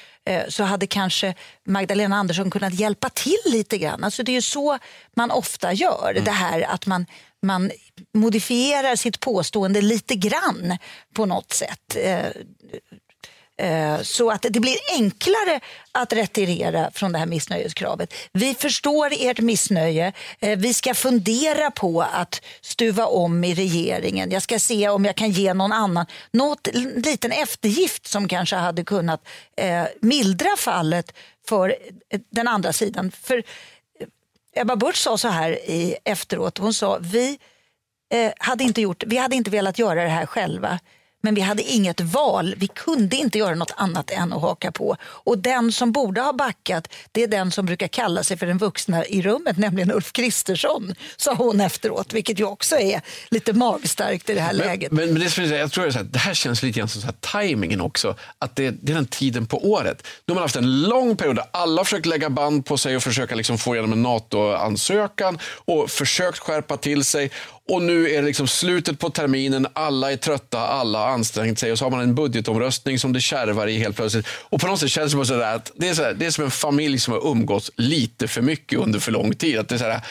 så 0.48 0.64
hade 0.64 0.88
kanske 0.88 1.34
Magdalena 1.66 2.16
Andersson 2.16 2.52
kunnat 2.52 2.74
hjälpa 2.74 3.10
till 3.10 3.42
lite 3.46 3.78
grann. 3.78 4.04
Alltså 4.04 4.24
det 4.24 4.32
är 4.32 4.34
ju 4.34 4.42
så 4.42 4.78
man 5.16 5.32
ofta 5.32 5.74
gör. 5.74 6.22
Det 6.26 6.32
här 6.32 6.62
att 6.62 6.86
man, 6.86 7.06
man 7.42 7.72
modifierar 8.14 8.96
sitt 8.96 9.20
påstående 9.20 9.82
lite 9.82 10.16
grann 10.16 10.78
på 11.14 11.26
något 11.26 11.54
sätt. 11.54 11.98
Eh, 13.62 14.02
så 14.02 14.32
att 14.32 14.46
det 14.50 14.60
blir 14.60 14.78
enklare 14.94 15.60
att 15.92 16.14
retirera 16.14 16.92
från 16.92 17.12
det 17.12 17.20
här 17.20 17.26
missnöjeskravet. 17.26 18.14
Vi 18.34 18.54
förstår 18.54 19.14
ert 19.20 19.40
missnöje. 19.40 20.14
Eh, 20.40 20.60
vi 20.60 20.74
ska 20.74 20.94
fundera 20.94 21.72
på 21.72 22.02
att 22.02 22.42
stuva 22.62 23.06
om 23.06 23.44
i 23.44 23.54
regeringen. 23.54 24.32
Jag 24.32 24.42
ska 24.42 24.60
se 24.60 24.90
om 24.90 25.06
jag 25.06 25.16
kan 25.16 25.32
ge 25.32 25.54
någon 25.54 25.72
annan 25.72 26.06
något 26.32 26.68
liten 26.96 27.32
eftergift 27.32 28.08
som 28.08 28.28
kanske 28.28 28.56
hade 28.56 28.84
kunnat 28.84 29.28
eh, 29.58 29.84
mildra 30.02 30.50
fallet 30.58 31.14
för 31.48 31.76
den 32.30 32.48
andra 32.48 32.74
sidan. 32.74 33.12
För 33.12 33.44
Ebba 34.56 34.76
Busch 34.76 34.98
sa 34.98 35.18
så 35.18 35.28
här 35.28 35.52
i 35.52 35.98
efteråt. 36.04 36.58
Hon 36.58 36.74
sa 36.74 36.98
vi, 37.02 37.40
hade 38.38 38.64
inte 38.64 38.82
gjort, 38.82 39.04
vi 39.08 39.18
hade 39.18 39.36
inte 39.36 39.52
velat 39.52 39.80
göra 39.80 40.04
det 40.04 40.10
här 40.10 40.26
själva. 40.26 40.80
Men 41.22 41.36
vi 41.36 41.42
hade 41.42 41.64
inget 41.64 42.02
val. 42.02 42.56
Vi 42.58 42.68
kunde 42.68 43.16
inte 43.16 43.38
göra 43.38 43.56
något 43.56 43.74
annat 43.78 44.12
än 44.12 44.34
att 44.34 44.42
haka 44.42 44.72
på. 44.72 44.96
Och 45.04 45.38
den 45.38 45.72
som 45.72 45.92
borde 45.92 46.22
ha 46.22 46.34
backat, 46.34 46.88
det 47.12 47.24
är 47.24 47.28
den 47.28 47.52
som 47.52 47.66
brukar 47.66 47.88
kalla 47.88 48.24
sig 48.24 48.38
för 48.38 48.46
den 48.46 48.58
vuxna 48.58 49.06
i 49.06 49.22
rummet, 49.22 49.58
nämligen 49.58 49.92
Ulf 49.92 50.12
Kristersson, 50.12 50.96
sa 51.18 51.34
hon 51.34 51.62
efteråt, 51.62 52.14
vilket 52.14 52.40
ju 52.40 52.44
också 52.46 52.76
är 52.80 53.02
lite 53.30 53.54
magstarkt 53.54 54.30
i 54.30 54.34
det 54.34 54.42
här 54.42 54.54
läget. 54.54 54.92
Men, 54.92 55.14
men 55.14 55.22
det, 55.22 55.30
så- 55.30 55.42
jag 55.42 55.72
tror 55.72 55.84
det, 55.84 55.90
är 55.90 55.92
så 55.92 55.98
här, 55.98 56.06
det 56.06 56.20
här 56.20 56.34
känns 56.34 56.64
lite 56.64 56.80
grann 56.80 56.88
som 56.90 57.02
så 57.02 57.08
här, 57.08 57.42
timingen 57.48 57.82
också. 57.82 58.16
Att 58.40 58.56
det, 58.56 58.70
det 58.72 58.92
är 58.92 58.96
den 58.96 59.06
tiden 59.06 59.46
på 59.46 59.70
året. 59.72 60.08
Nu 60.26 60.32
har 60.32 60.36
man 60.36 60.42
haft 60.44 60.56
en 60.56 60.82
lång 60.82 61.16
period 61.18 61.36
där 61.36 61.46
alla 61.52 61.80
har 61.80 61.84
försökt 61.86 62.06
lägga 62.06 62.30
band 62.30 62.66
på 62.66 62.78
sig 62.78 62.96
och 62.96 63.04
försöka 63.04 63.36
liksom 63.36 63.58
få 63.58 63.76
igenom 63.76 63.94
en 63.94 64.02
NATO-ansökan 64.04 65.40
och 65.66 65.90
försökt 65.90 66.40
skärpa 66.40 66.78
till 66.78 67.04
sig. 67.06 67.32
Och 67.72 67.82
nu 67.82 68.10
är 68.10 68.22
det 68.22 68.28
liksom 68.28 68.48
slutet 68.48 69.00
på 69.00 69.10
terminen, 69.10 69.68
alla 69.74 70.12
är 70.12 70.18
trötta, 70.18 70.60
alla 70.60 71.00
har 71.00 71.08
ansträngt 71.08 71.60
sig 71.60 71.72
och 71.72 71.78
så 71.78 71.86
har 71.86 71.92
man 71.92 72.00
en 72.00 72.16
budgetomröstning 72.16 73.00
som 73.00 73.14
det 73.14 73.22
kärvar 73.22 73.68
i 73.68 73.78
helt 73.78 73.96
plötsligt. 73.96 74.28
Och 74.30 74.62
på 74.62 74.68
något 74.68 74.80
sätt 74.80 74.90
känns 74.90 75.12
det 75.12 75.16
bara 75.16 75.26
sådär 75.26 75.56
att 75.56 75.72
det 75.76 75.90
är, 75.90 75.94
så 75.94 76.04
här, 76.04 76.14
det 76.14 76.26
är 76.26 76.32
som 76.32 76.44
en 76.44 76.52
familj 76.52 77.00
som 77.00 77.14
har 77.14 77.32
umgåtts 77.32 77.72
lite 77.76 78.28
för 78.28 78.42
mycket 78.42 78.80
under 78.80 79.00
för 79.00 79.12
lång 79.12 79.36
tid. 79.36 79.60
Att 79.60 79.70
det 79.70 79.76
är 79.76 79.80
så 79.80 79.86
här, 79.86 80.02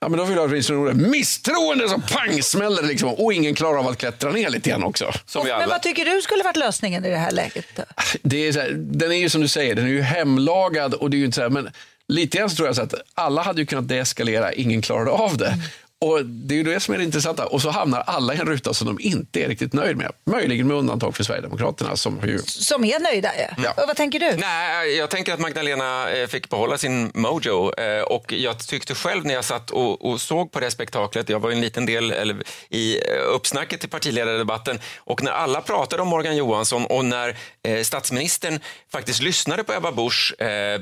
Ja, 0.00 0.08
men 0.08 0.18
då 0.18 0.24
vill 0.24 0.36
jag 0.36 0.44
åtminstone 0.50 0.94
misstroende 0.94 1.88
som 1.88 2.02
pang 2.02 2.42
smäller 2.42 2.82
det 2.82 2.88
liksom. 2.88 3.08
Och 3.08 3.32
ingen 3.32 3.54
klarar 3.54 3.78
av 3.78 3.88
att 3.88 3.98
klättra 3.98 4.32
ner 4.32 4.50
lite 4.50 4.70
grann 4.70 4.84
också. 4.84 5.12
Som 5.26 5.46
Men 5.46 5.68
vad 5.68 5.82
tycker 5.82 6.04
du 6.04 6.22
skulle 6.22 6.44
varit 6.44 6.56
lösningen 6.56 7.04
i 7.04 7.10
det 7.10 7.16
här 7.16 7.30
läget? 7.30 7.66
Då? 7.76 7.82
Det 8.22 8.48
är 8.48 8.52
så 8.52 8.60
här, 8.60 8.70
den 8.74 9.12
är 9.12 9.16
ju 9.16 9.28
som 9.28 9.40
du 9.40 9.48
säger, 9.48 9.74
den 9.74 9.84
är 9.84 9.88
ju 9.90 10.02
hemlagad 10.02 10.94
och 10.94 11.10
det 11.10 11.16
är 11.16 11.18
ju 11.18 11.24
inte 11.24 11.34
så 11.34 11.42
här, 11.42 11.50
men 11.50 11.70
lite 12.08 12.38
grann 12.38 12.50
så 12.50 12.56
tror 12.56 12.68
jag 12.68 12.76
så 12.76 12.82
att 12.82 12.94
alla 13.14 13.42
hade 13.42 13.60
ju 13.60 13.66
kunnat 13.66 13.88
deeskalera, 13.88 14.52
ingen 14.52 14.82
klarade 14.82 15.10
av 15.10 15.36
det. 15.36 15.54
Och 16.04 16.26
Det 16.26 16.54
är 16.54 16.56
ju 16.56 16.62
det 16.62 16.80
som 16.80 16.94
är 16.94 16.98
det 16.98 17.04
intressanta. 17.04 17.46
Och 17.46 17.62
så 17.62 17.70
hamnar 17.70 18.00
alla 18.00 18.34
i 18.34 18.38
en 18.38 18.46
ruta 18.46 18.74
som 18.74 18.86
de 18.86 18.98
inte 19.00 19.44
är 19.44 19.48
riktigt 19.48 19.72
nöjd 19.72 19.96
med. 19.96 20.12
Möjligen 20.26 20.66
med 20.66 20.76
undantag 20.76 21.16
för 21.16 21.24
Sverigedemokraterna 21.24 21.96
som 21.96 22.20
ju 22.26 22.38
Som 22.38 22.84
är 22.84 23.00
nöjda? 23.00 23.30
Ja. 23.36 23.70
Och 23.70 23.82
vad 23.86 23.96
tänker 23.96 24.20
du? 24.20 24.36
Nej, 24.36 24.96
jag 24.96 25.10
tänker 25.10 25.32
att 25.32 25.40
Magdalena 25.40 26.10
eh, 26.10 26.26
fick 26.26 26.48
behålla 26.48 26.78
sin 26.78 27.10
mojo 27.14 27.74
eh, 27.74 28.02
och 28.02 28.32
jag 28.32 28.58
tyckte 28.58 28.94
själv 28.94 29.24
när 29.24 29.34
jag 29.34 29.44
satt 29.44 29.70
och, 29.70 30.10
och 30.10 30.20
såg 30.20 30.52
på 30.52 30.60
det 30.60 30.70
spektaklet, 30.70 31.28
jag 31.28 31.40
var 31.40 31.50
ju 31.50 31.54
en 31.54 31.60
liten 31.60 31.86
del 31.86 32.10
eller, 32.10 32.36
i 32.68 32.96
eh, 32.96 33.02
uppsnacket 33.34 33.80
till 33.80 33.90
partiledardebatten 33.90 34.78
och 34.98 35.22
när 35.22 35.32
alla 35.32 35.60
pratade 35.60 36.02
om 36.02 36.08
Morgan 36.08 36.36
Johansson 36.36 36.86
och 36.86 37.04
när 37.04 37.36
eh, 37.62 37.82
statsministern 37.82 38.60
faktiskt 38.92 39.22
lyssnade 39.22 39.64
på 39.64 39.72
Ebba 39.72 39.92
Buschs 39.92 40.32
eh, 40.32 40.80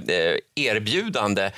erbjudande 0.54 1.50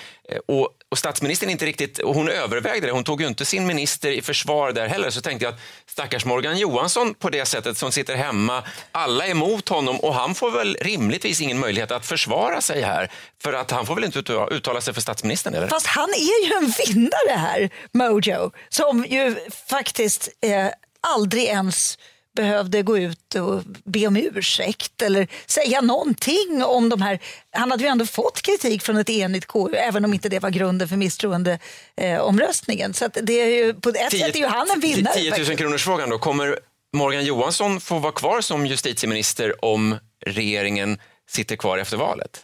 och, 0.46 0.68
och 0.90 0.98
statsministern 0.98 1.50
inte 1.50 1.66
riktigt, 1.66 1.98
och 1.98 2.14
hon 2.14 2.28
övervägde 2.28 2.86
det, 2.86 2.92
hon 2.92 3.04
tog 3.04 3.20
ju 3.20 3.26
inte 3.26 3.44
sin 3.44 3.66
minister 3.66 4.10
i 4.10 4.22
försvar 4.22 4.72
där 4.72 4.88
heller, 4.88 5.10
så 5.10 5.20
tänkte 5.20 5.44
jag 5.44 5.54
att 5.54 5.60
stackars 5.86 6.24
Morgan 6.24 6.58
Johansson 6.58 7.14
på 7.14 7.30
det 7.30 7.46
sättet 7.46 7.78
som 7.78 7.92
sitter 7.92 8.16
hemma, 8.16 8.62
alla 8.92 9.26
är 9.26 9.30
emot 9.30 9.68
honom 9.68 10.00
och 10.00 10.14
han 10.14 10.34
får 10.34 10.50
väl 10.50 10.76
rimligtvis 10.80 11.40
ingen 11.40 11.58
möjlighet 11.58 11.90
att 11.90 12.06
försvara 12.06 12.60
sig 12.60 12.82
här, 12.82 13.10
för 13.42 13.52
att 13.52 13.70
han 13.70 13.86
får 13.86 13.94
väl 13.94 14.04
inte 14.04 14.18
uttala- 14.50 14.80
sig 14.80 14.94
för 14.94 15.00
statsministern, 15.00 15.54
eller? 15.54 15.68
Fast 15.68 15.86
han 15.86 16.08
är 16.08 16.46
ju 16.46 16.54
en 16.54 16.72
vinnare 16.86 17.38
här, 17.38 17.70
Mojo, 17.92 18.50
som 18.68 19.04
ju 19.04 19.36
faktiskt 19.66 20.28
eh, 20.40 20.66
aldrig 21.00 21.44
ens 21.44 21.98
behövde 22.36 22.82
gå 22.82 22.98
ut 22.98 23.34
och 23.34 23.62
be 23.84 24.06
om 24.06 24.16
ursäkt 24.16 25.02
eller 25.02 25.28
säga 25.46 25.80
någonting 25.80 26.62
om 26.64 26.88
de 26.88 27.02
här. 27.02 27.18
Han 27.50 27.70
hade 27.70 27.82
ju 27.84 27.88
ändå 27.88 28.06
fått 28.06 28.42
kritik 28.42 28.82
från 28.82 28.96
ett 28.96 29.10
enigt 29.10 29.46
KU, 29.46 29.74
även 29.74 30.04
om 30.04 30.14
inte 30.14 30.28
det 30.28 30.38
var 30.38 30.50
grunden 30.50 30.88
för 30.88 30.96
misstroendeomröstningen. 30.96 32.16
Eh, 32.16 32.20
omröstningen. 32.20 32.94
så 32.94 33.04
att 33.04 33.16
det 33.22 33.32
är 33.32 33.46
ju, 33.46 33.74
på 33.74 33.88
ett 33.88 34.10
sätt 34.10 34.34
är 34.34 34.38
ju 34.38 34.46
han 34.46 34.70
en 34.70 34.80
vinnare. 34.80 35.14
10 35.14 35.30
000 35.30 35.38
faktiskt. 35.38 35.58
kronors 35.58 35.84
frågan 35.84 36.10
då. 36.10 36.18
Kommer 36.18 36.58
Morgan 36.92 37.24
Johansson 37.24 37.80
få 37.80 37.98
vara 37.98 38.12
kvar 38.12 38.40
som 38.40 38.66
justitieminister 38.66 39.64
om 39.64 39.96
regeringen 40.26 40.98
sitter 41.28 41.56
kvar 41.56 41.78
efter 41.78 41.96
valet? 41.96 42.40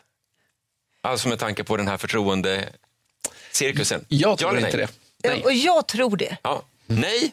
Alltså 1.03 1.29
med 1.29 1.39
tanke 1.39 1.65
på 1.65 1.77
den 1.77 1.89
här 1.89 1.97
förtroendecirkusen. 1.97 4.05
Jag 4.09 4.39
tror 4.39 4.51
Ja 4.51 4.57
eller 4.57 4.67
inte 4.67 4.79
det. 4.79 4.89
Nej. 5.25 5.43
Och 5.45 5.53
jag 5.53 5.89
tror 5.89 6.17
det. 6.17 6.37
Ja. 6.43 6.63
Nej? 6.87 7.33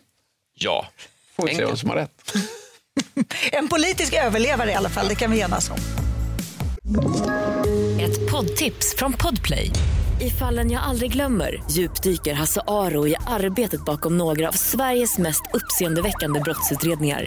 Ja. 0.53 0.87
Får 1.35 1.47
vi 1.47 1.55
se 1.55 1.65
vem 1.65 1.77
som 1.77 1.89
har 1.89 1.95
rätt. 1.95 2.33
En 3.51 3.67
politisk 3.67 4.13
överlevare 4.13 4.71
i 4.71 4.73
alla 4.73 4.89
fall, 4.89 5.07
det 5.07 5.15
kan 5.15 5.31
vi 5.31 5.39
enas 5.39 5.69
om. 5.69 5.77
Ett 7.99 8.31
poddtips 8.31 8.95
från 8.97 9.13
Podplay. 9.13 9.71
I 10.21 10.29
fallen 10.29 10.71
jag 10.71 10.83
aldrig 10.83 11.11
glömmer 11.11 11.63
djupdyker 11.71 12.33
Hasse 12.33 12.61
Aro 12.67 13.07
i 13.07 13.15
arbetet 13.27 13.85
bakom 13.85 14.17
några 14.17 14.47
av 14.47 14.51
Sveriges 14.51 15.17
mest 15.17 15.41
uppseendeväckande 15.53 16.39
brottsutredningar. 16.39 17.25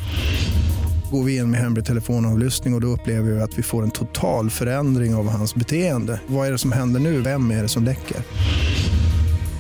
Går 1.11 1.25
vi 1.25 1.37
in 1.37 1.51
med 1.51 1.61
hemlig 1.61 1.85
telefonavlyssning 1.85 2.75
och, 2.75 2.79
och 2.79 2.81
då 2.81 2.87
upplever 2.87 3.31
vi 3.31 3.41
att 3.41 3.59
vi 3.59 3.63
får 3.63 3.83
en 3.83 3.91
total 3.91 4.51
förändring 4.51 5.15
av 5.15 5.29
hans 5.29 5.55
beteende. 5.55 6.21
Vad 6.27 6.47
är 6.49 6.53
det 6.53 6.59
som 6.59 6.73
händer 6.73 7.01
nu? 7.01 7.21
Vem 7.21 7.51
är 7.51 7.63
det 7.63 7.69
som 7.69 7.85
läcker? 7.85 8.17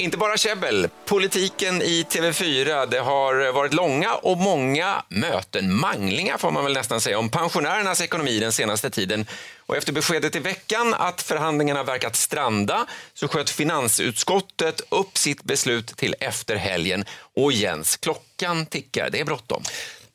Inte 0.00 0.16
bara 0.16 0.36
käbbel. 0.36 0.88
Politiken 1.06 1.82
i 1.82 2.06
TV4. 2.10 2.86
Det 2.86 2.98
har 2.98 3.52
varit 3.52 3.74
långa 3.74 4.14
och 4.14 4.38
många 4.38 5.02
möten, 5.08 5.74
manglingar 5.74 6.38
får 6.38 6.50
man 6.50 6.64
väl 6.64 6.72
nästan 6.72 7.00
säga, 7.00 7.18
om 7.18 7.28
pensionärernas 7.28 8.00
ekonomi 8.00 8.38
den 8.38 8.52
senaste 8.52 8.90
tiden. 8.90 9.26
Och 9.58 9.76
efter 9.76 9.92
beskedet 9.92 10.36
i 10.36 10.38
veckan 10.38 10.94
att 10.94 11.22
förhandlingarna 11.22 11.82
verkat 11.82 12.16
stranda 12.16 12.86
så 13.14 13.28
sköt 13.28 13.50
finansutskottet 13.50 14.80
upp 14.88 15.18
sitt 15.18 15.42
beslut 15.42 15.86
till 15.86 16.14
efter 16.20 16.56
helgen. 16.56 17.04
Och 17.36 17.52
Jens, 17.52 17.96
klockan 17.96 18.66
tickar. 18.66 19.10
Det 19.10 19.20
är 19.20 19.24
bråttom. 19.24 19.62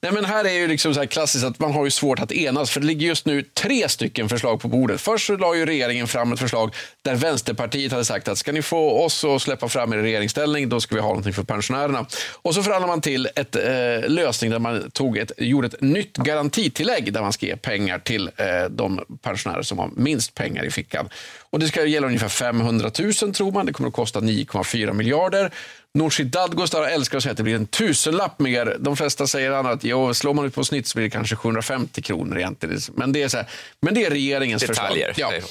Nej, 0.05 0.13
men 0.13 0.25
här 0.25 0.45
är 0.45 0.53
ju 0.53 0.67
liksom 0.67 0.93
så 0.93 0.99
här 0.99 1.07
klassiskt 1.07 1.45
att 1.45 1.59
man 1.59 1.71
har 1.71 1.85
ju 1.85 1.91
svårt 1.91 2.19
att 2.19 2.31
enas 2.31 2.71
för 2.71 2.79
det 2.79 2.87
ligger 2.87 3.07
just 3.07 3.25
nu 3.25 3.41
tre 3.41 3.89
stycken 3.89 4.29
förslag 4.29 4.61
på 4.61 4.67
bordet. 4.67 5.01
Först 5.01 5.27
så 5.27 5.37
la 5.37 5.55
ju 5.55 5.65
regeringen 5.65 6.07
fram 6.07 6.31
ett 6.31 6.39
förslag 6.39 6.75
där 7.01 7.15
Vänsterpartiet 7.15 7.91
hade 7.91 8.05
sagt 8.05 8.27
att 8.27 8.37
ska 8.37 8.51
ni 8.51 8.61
få 8.61 9.03
oss 9.03 9.23
att 9.23 9.41
släppa 9.41 9.69
fram 9.69 9.93
er 9.93 9.97
i 9.97 10.01
regeringsställning 10.01 10.69
då 10.69 10.81
ska 10.81 10.95
vi 10.95 11.01
ha 11.01 11.07
någonting 11.07 11.33
för 11.33 11.43
pensionärerna. 11.43 12.05
Och 12.41 12.55
så 12.55 12.63
förhandlade 12.63 12.91
man 12.91 13.01
till 13.01 13.29
ett 13.35 13.55
eh, 13.55 14.09
lösning 14.09 14.51
där 14.51 14.59
man 14.59 14.91
tog 14.91 15.17
ett, 15.17 15.31
gjorde 15.37 15.67
ett 15.67 15.81
nytt 15.81 16.17
garantitillägg 16.17 17.13
där 17.13 17.21
man 17.21 17.33
ska 17.33 17.45
ge 17.45 17.57
pengar 17.57 17.99
till 17.99 18.29
eh, 18.37 18.45
de 18.69 19.01
pensionärer 19.21 19.61
som 19.61 19.79
har 19.79 19.89
minst 19.95 20.33
pengar 20.33 20.65
i 20.65 20.71
fickan. 20.71 21.09
Och 21.49 21.59
det 21.59 21.67
ska 21.67 21.85
gälla 21.85 22.07
ungefär 22.07 22.29
500 22.29 22.91
000 22.99 23.13
tror 23.13 23.51
man. 23.51 23.65
Det 23.65 23.73
kommer 23.73 23.87
att 23.87 23.95
kosta 23.95 24.19
9,4 24.19 24.93
miljarder. 24.93 25.51
Nooshi 25.95 26.23
Dadgostar 26.23 26.83
älskar 26.83 27.17
att 27.17 27.23
säga 27.23 27.31
att 27.31 27.37
det 27.37 27.43
blir 27.43 27.55
en 27.55 27.67
tusenlapp 27.67 28.39
mer. 28.39 28.75
De 28.79 28.97
flesta 28.97 29.27
säger 29.27 29.51
annat. 29.51 29.83
Jo, 29.83 30.13
slår 30.13 30.33
man 30.33 30.45
ut 30.45 30.55
på 30.55 30.63
snitt 30.63 30.87
så 30.87 30.95
blir 30.97 31.05
det 31.05 31.09
kanske 31.09 31.35
750 31.35 32.01
kronor 32.01 32.37
egentligen. 32.37 32.79
Men 32.93 33.11
det 33.11 33.23
är, 33.23 33.27
så 33.27 33.37
här, 33.37 33.45
men 33.81 33.93
det 33.93 34.05
är 34.05 34.09
regeringens 34.09 34.63
Detaljer. 34.63 35.07
förslag. 35.07 35.33
Ja. 35.33 35.47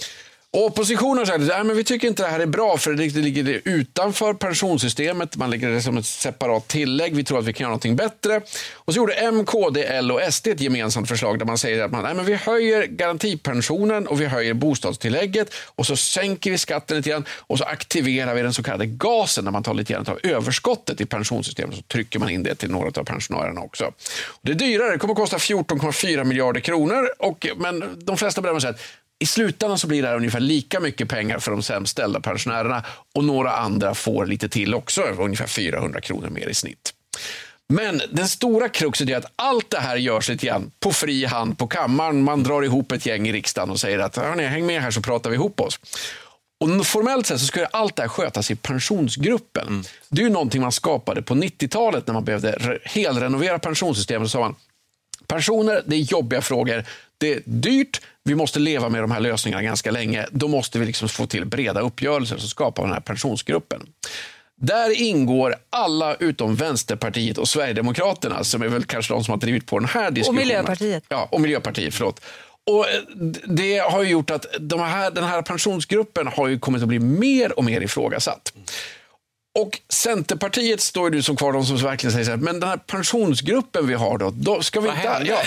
Oppositionen 0.56 1.18
har 1.18 1.24
sagt 1.24 1.50
att 1.50 1.76
vi 1.76 1.84
tycker 1.84 2.08
inte 2.08 2.22
det 2.22 2.28
här 2.28 2.40
är 2.40 2.46
bra 2.46 2.76
för 2.76 2.92
det 2.92 3.14
ligger 3.14 3.60
utanför 3.64 4.34
pensionssystemet. 4.34 5.36
Man 5.36 5.50
lägger 5.50 5.68
det 5.68 5.82
som 5.82 5.96
ett 5.96 6.06
separat 6.06 6.68
tillägg. 6.68 7.16
Vi 7.16 7.24
tror 7.24 7.38
att 7.38 7.44
vi 7.44 7.52
kan 7.52 7.64
göra 7.64 7.70
någonting 7.70 7.96
bättre. 7.96 8.40
Och 8.74 8.94
så 8.94 8.96
gjorde 8.96 9.12
M, 9.12 9.44
KD, 9.44 9.84
L 9.84 10.12
och 10.12 10.20
SD 10.32 10.46
ett 10.46 10.60
gemensamt 10.60 11.08
förslag 11.08 11.38
där 11.38 11.46
man 11.46 11.58
säger 11.58 11.84
att 11.84 11.90
man, 11.90 12.02
Nej, 12.02 12.14
men 12.14 12.24
vi 12.24 12.34
höjer 12.34 12.86
garantipensionen 12.86 14.06
och 14.06 14.20
vi 14.20 14.26
höjer 14.26 14.54
bostadstillägget 14.54 15.54
och 15.54 15.86
så 15.86 15.96
sänker 15.96 16.50
vi 16.50 16.58
skatten 16.58 16.96
lite 16.96 17.10
grann 17.10 17.24
och 17.30 17.58
så 17.58 17.64
aktiverar 17.64 18.34
vi 18.34 18.42
den 18.42 18.52
så 18.52 18.62
kallade 18.62 18.86
gasen 18.86 19.44
när 19.44 19.52
man 19.52 19.62
tar 19.62 19.74
lite 19.74 19.92
grann 19.92 20.06
av 20.06 20.18
överskottet 20.22 21.00
i 21.00 21.06
pensionssystemet 21.06 21.76
så 21.76 21.82
trycker 21.82 22.18
man 22.18 22.30
in 22.30 22.42
det 22.42 22.54
till 22.54 22.70
några 22.70 23.00
av 23.00 23.04
pensionärerna 23.04 23.60
också. 23.60 23.84
Och 24.26 24.40
det 24.42 24.52
är 24.52 24.56
dyrare, 24.56 24.92
det 24.92 24.98
kommer 24.98 25.14
att 25.14 25.20
kosta 25.20 25.36
14,4 25.36 26.24
miljarder 26.24 26.60
kronor 26.60 27.08
och, 27.18 27.46
men 27.56 28.04
de 28.04 28.16
flesta 28.16 28.40
bedömer 28.40 28.60
säger 28.60 28.74
att 28.74 28.80
i 29.24 29.26
slutändan 29.26 29.78
så 29.78 29.86
blir 29.86 30.02
det 30.02 30.08
här 30.08 30.16
ungefär 30.16 30.40
lika 30.40 30.80
mycket 30.80 31.08
pengar 31.08 31.38
för 31.38 31.50
de 31.50 31.62
sämst 31.62 31.92
ställda 31.92 32.20
pensionärerna 32.20 32.82
och 33.14 33.24
några 33.24 33.50
andra 33.50 33.94
får 33.94 34.26
lite 34.26 34.48
till 34.48 34.74
också, 34.74 35.02
ungefär 35.02 35.46
400 35.46 36.00
kronor 36.00 36.28
mer 36.28 36.48
i 36.48 36.54
snitt. 36.54 36.94
Men 37.68 38.02
den 38.12 38.28
stora 38.28 38.68
kruxet 38.68 39.08
är 39.08 39.16
att 39.16 39.32
allt 39.36 39.70
det 39.70 39.78
här 39.78 39.96
görs 39.96 40.28
lite 40.28 40.46
grann 40.46 40.70
på 40.80 40.92
fri 40.92 41.24
hand 41.24 41.58
på 41.58 41.66
kammaren. 41.66 42.22
Man 42.22 42.42
drar 42.42 42.62
ihop 42.62 42.92
ett 42.92 43.06
gäng 43.06 43.28
i 43.28 43.32
riksdagen 43.32 43.70
och 43.70 43.80
säger 43.80 43.98
att 43.98 44.16
häng 44.16 44.66
med 44.66 44.82
här 44.82 44.90
så 44.90 45.00
pratar 45.00 45.30
vi 45.30 45.36
ihop 45.36 45.60
oss. 45.60 45.80
Och 46.60 46.86
formellt 46.86 47.26
sett 47.26 47.40
så 47.40 47.46
ska 47.46 47.66
allt 47.66 47.96
det 47.96 48.02
här 48.02 48.08
skötas 48.08 48.50
i 48.50 48.56
pensionsgruppen. 48.56 49.84
Det 50.08 50.22
är 50.22 50.24
ju 50.24 50.32
någonting 50.32 50.60
man 50.62 50.72
skapade 50.72 51.22
på 51.22 51.34
90-talet 51.34 52.06
när 52.06 52.14
man 52.14 52.24
behövde 52.24 52.52
re- 52.52 52.78
helrenovera 52.84 53.58
pensionssystemet. 53.58 54.28
Så 54.28 54.32
sa 54.32 54.40
man, 54.40 54.54
Pensioner, 55.26 55.82
det 55.86 55.96
är 55.96 56.00
jobbiga 56.00 56.42
frågor. 56.42 56.84
Det 57.18 57.32
är 57.32 57.42
dyrt. 57.44 58.00
Vi 58.24 58.34
måste 58.34 58.58
leva 58.58 58.88
med 58.88 59.02
de 59.02 59.10
här 59.10 59.20
lösningarna 59.20 59.62
ganska 59.62 59.90
länge. 59.90 60.26
Då 60.30 60.48
måste 60.48 60.78
vi 60.78 60.86
liksom 60.86 61.08
få 61.08 61.26
till 61.26 61.46
breda 61.46 61.80
uppgörelser 61.80 62.36
som 62.36 62.48
skapar 62.48 62.82
den 62.82 62.92
här 62.92 63.00
pensionsgruppen. 63.00 63.80
Där 64.56 65.02
ingår 65.02 65.54
alla 65.70 66.14
utom 66.14 66.54
Vänsterpartiet 66.54 67.38
och 67.38 67.48
Sverigedemokraterna 67.48 68.44
som 68.44 68.62
är 68.62 68.68
väl 68.68 68.84
kanske 68.84 69.14
de 69.14 69.24
som 69.24 69.32
har 69.32 69.38
drivit 69.38 69.66
på 69.66 69.78
den 69.78 69.88
här 69.88 70.10
diskussionen. 70.10 70.40
Och 70.40 70.46
Miljöpartiet. 70.46 71.04
Ja, 71.08 71.28
och 71.32 71.40
Miljöpartiet, 71.40 71.94
förlåt. 71.94 72.20
Och 72.66 72.88
eh, 72.88 73.00
det 73.44 73.78
har 73.78 74.02
ju 74.02 74.10
gjort 74.10 74.30
att 74.30 74.46
de 74.60 74.80
här, 74.80 75.10
den 75.10 75.24
här 75.24 75.42
pensionsgruppen 75.42 76.26
har 76.26 76.48
ju 76.48 76.58
kommit 76.58 76.82
att 76.82 76.88
bli 76.88 76.98
mer 76.98 77.58
och 77.58 77.64
mer 77.64 77.80
ifrågasatt. 77.80 78.52
Och 79.58 79.80
Centerpartiet 79.88 80.80
står 80.80 81.14
ju 81.14 81.22
som 81.22 81.36
kvar, 81.36 81.52
de 81.52 81.66
som 81.66 81.76
verkligen 81.76 82.12
säger 82.12 82.24
så 82.24 82.30
här, 82.30 82.38
men 82.38 82.60
den 82.60 82.68
här 82.68 82.76
pensionsgruppen 82.76 83.86
vi 83.86 83.94
har 83.94 84.18
då, 84.18 84.30
då 84.30 84.62
ska 84.62 84.80
vi 84.80 84.88
inte... 84.88 85.22
Ja. 85.24 85.38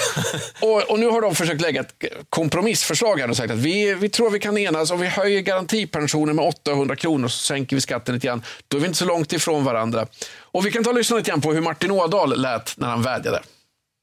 Och, 0.62 0.92
och 0.92 1.00
nu 1.00 1.08
har 1.08 1.22
de 1.22 1.36
försökt 1.36 1.62
lägga 1.62 1.82
ett 1.82 1.94
kompromissförslag 2.30 3.20
här 3.20 3.30
och 3.30 3.38
sagt 3.38 3.52
att 3.52 3.58
vi, 3.58 3.94
vi 3.94 4.10
tror 4.10 4.30
vi 4.30 4.40
kan 4.40 4.58
enas 4.58 4.92
om 4.92 5.00
vi 5.00 5.08
höjer 5.08 5.42
garantipensionen 5.42 6.36
med 6.36 6.46
800 6.46 6.96
kronor 6.96 7.28
så 7.28 7.38
sänker 7.38 7.76
vi 7.76 7.82
skatten 7.82 8.16
lite 8.16 8.28
grann. 8.28 8.44
Då 8.68 8.78
är 8.78 8.82
vi 8.82 8.88
inte 8.88 9.00
så 9.00 9.06
långt 9.06 9.34
ifrån 9.34 9.64
varandra. 9.64 10.08
Och 10.40 10.66
vi 10.66 10.72
kan 10.72 10.84
ta 10.84 10.90
och 10.90 10.96
lyssna 10.96 11.18
lite 11.18 11.32
grann 11.32 11.42
på 11.42 11.54
hur 11.54 11.62
Martin 11.62 11.92
Ådahl 11.92 12.42
lät 12.42 12.78
när 12.78 12.88
han 12.88 13.02
vädjade. 13.02 13.42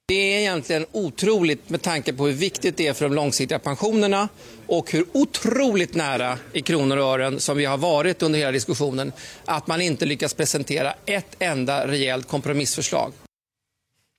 Det 0.07 0.35
är 0.35 0.41
egentligen 0.41 0.87
otroligt 0.93 1.71
med 1.71 1.83
tanke 1.83 2.13
på 2.13 2.27
hur 2.27 2.33
viktigt 2.33 2.77
det 2.77 2.87
är 2.87 2.93
för 2.93 3.05
de 3.05 3.15
långsiktiga 3.15 3.59
pensionerna 3.59 4.29
och 4.67 4.93
hur 4.93 5.07
otroligt 5.13 5.95
nära 5.95 6.39
i 6.53 6.63
kronor 6.63 6.97
och 6.97 7.05
ören 7.05 7.41
som 7.41 7.57
vi 7.57 7.65
har 7.65 7.77
varit 7.77 8.23
under 8.23 8.39
hela 8.39 8.53
diskussionen 8.53 9.13
att 9.45 9.67
man 9.67 9.81
inte 9.81 10.07
lyckas 10.07 10.35
presentera 10.35 10.95
ett 11.07 11.37
enda 11.39 11.87
rejält 11.87 12.29
kompromissförslag. 12.29 13.13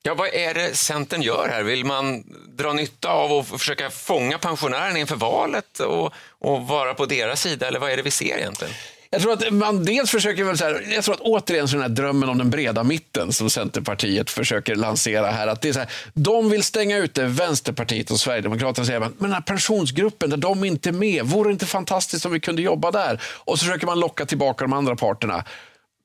Ja, 0.03 0.13
vad 0.13 0.27
är 0.27 0.53
det 0.53 0.75
Centern 0.75 1.21
gör 1.21 1.47
här? 1.47 1.63
Vill 1.63 1.85
man 1.85 2.23
dra 2.47 2.73
nytta 2.73 3.09
av 3.09 3.31
och 3.31 3.47
försöka 3.47 3.89
fånga 3.89 4.37
pensionärerna 4.37 4.99
inför 4.99 5.15
valet 5.15 5.79
och, 5.79 6.13
och 6.39 6.67
vara 6.67 6.93
på 6.93 7.05
deras 7.05 7.41
sida? 7.41 7.67
Eller 7.67 7.79
vad 7.79 7.91
är 7.91 7.97
det 7.97 8.03
vi 8.03 8.11
ser 8.11 8.37
egentligen? 8.37 8.73
Jag 9.15 9.21
tror 9.21 9.33
att 9.33 9.53
man 9.53 9.85
dels 9.85 10.11
försöker 10.11 10.43
väl 10.43 10.57
så 10.57 10.63
här, 10.63 10.87
jag 10.89 11.03
tror 11.03 11.15
att 11.15 11.21
återigen 11.21 11.67
så 11.67 11.75
den 11.75 11.81
här 11.81 11.89
drömmen 11.89 12.29
om 12.29 12.37
den 12.37 12.49
breda 12.49 12.83
mitten 12.83 13.33
som 13.33 13.49
Centerpartiet 13.49 14.29
försöker 14.29 14.75
lansera 14.75 15.31
här, 15.31 15.47
att 15.47 15.61
det 15.61 15.69
är 15.69 15.73
så 15.73 15.79
här, 15.79 15.89
de 16.13 16.49
vill 16.49 16.63
stänga 16.63 16.97
ute 16.97 17.25
Vänsterpartiet 17.25 18.11
och 18.11 18.19
Sverigedemokraterna 18.19 18.85
säger 18.85 18.99
man, 18.99 19.13
men 19.17 19.29
den 19.29 19.33
här 19.33 19.41
pensionsgruppen 19.41 20.29
där 20.29 20.37
de 20.37 20.63
inte 20.63 20.89
är 20.89 20.93
med, 20.93 21.25
vore 21.25 21.49
det 21.49 21.53
inte 21.53 21.65
fantastiskt 21.65 22.25
om 22.25 22.31
vi 22.31 22.39
kunde 22.39 22.61
jobba 22.61 22.91
där? 22.91 23.21
Och 23.25 23.59
så 23.59 23.65
försöker 23.65 23.85
man 23.85 23.99
locka 23.99 24.25
tillbaka 24.25 24.63
de 24.63 24.73
andra 24.73 24.95
parterna. 24.95 25.43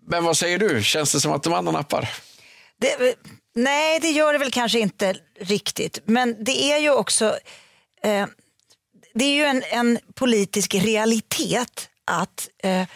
Men 0.09 0.25
vad 0.25 0.37
säger 0.37 0.59
du, 0.59 0.83
känns 0.83 1.13
det 1.13 1.21
som 1.21 1.33
att 1.33 1.43
de 1.43 1.53
andra 1.53 1.73
nappar? 1.73 2.09
Det, 2.81 3.15
nej, 3.55 4.01
det 4.01 4.11
gör 4.11 4.33
det 4.33 4.39
väl 4.39 4.51
kanske 4.51 4.79
inte 4.79 5.17
riktigt. 5.41 6.03
Men 6.05 6.45
det 6.45 6.73
är 6.73 6.79
ju 6.79 6.91
också 6.91 7.37
eh, 8.03 8.27
det 9.15 9.25
är 9.25 9.35
ju 9.35 9.45
en, 9.45 9.63
en 9.71 9.99
politisk 10.15 10.75
realitet 10.75 11.89
att 12.11 12.49
eh, 12.59 12.87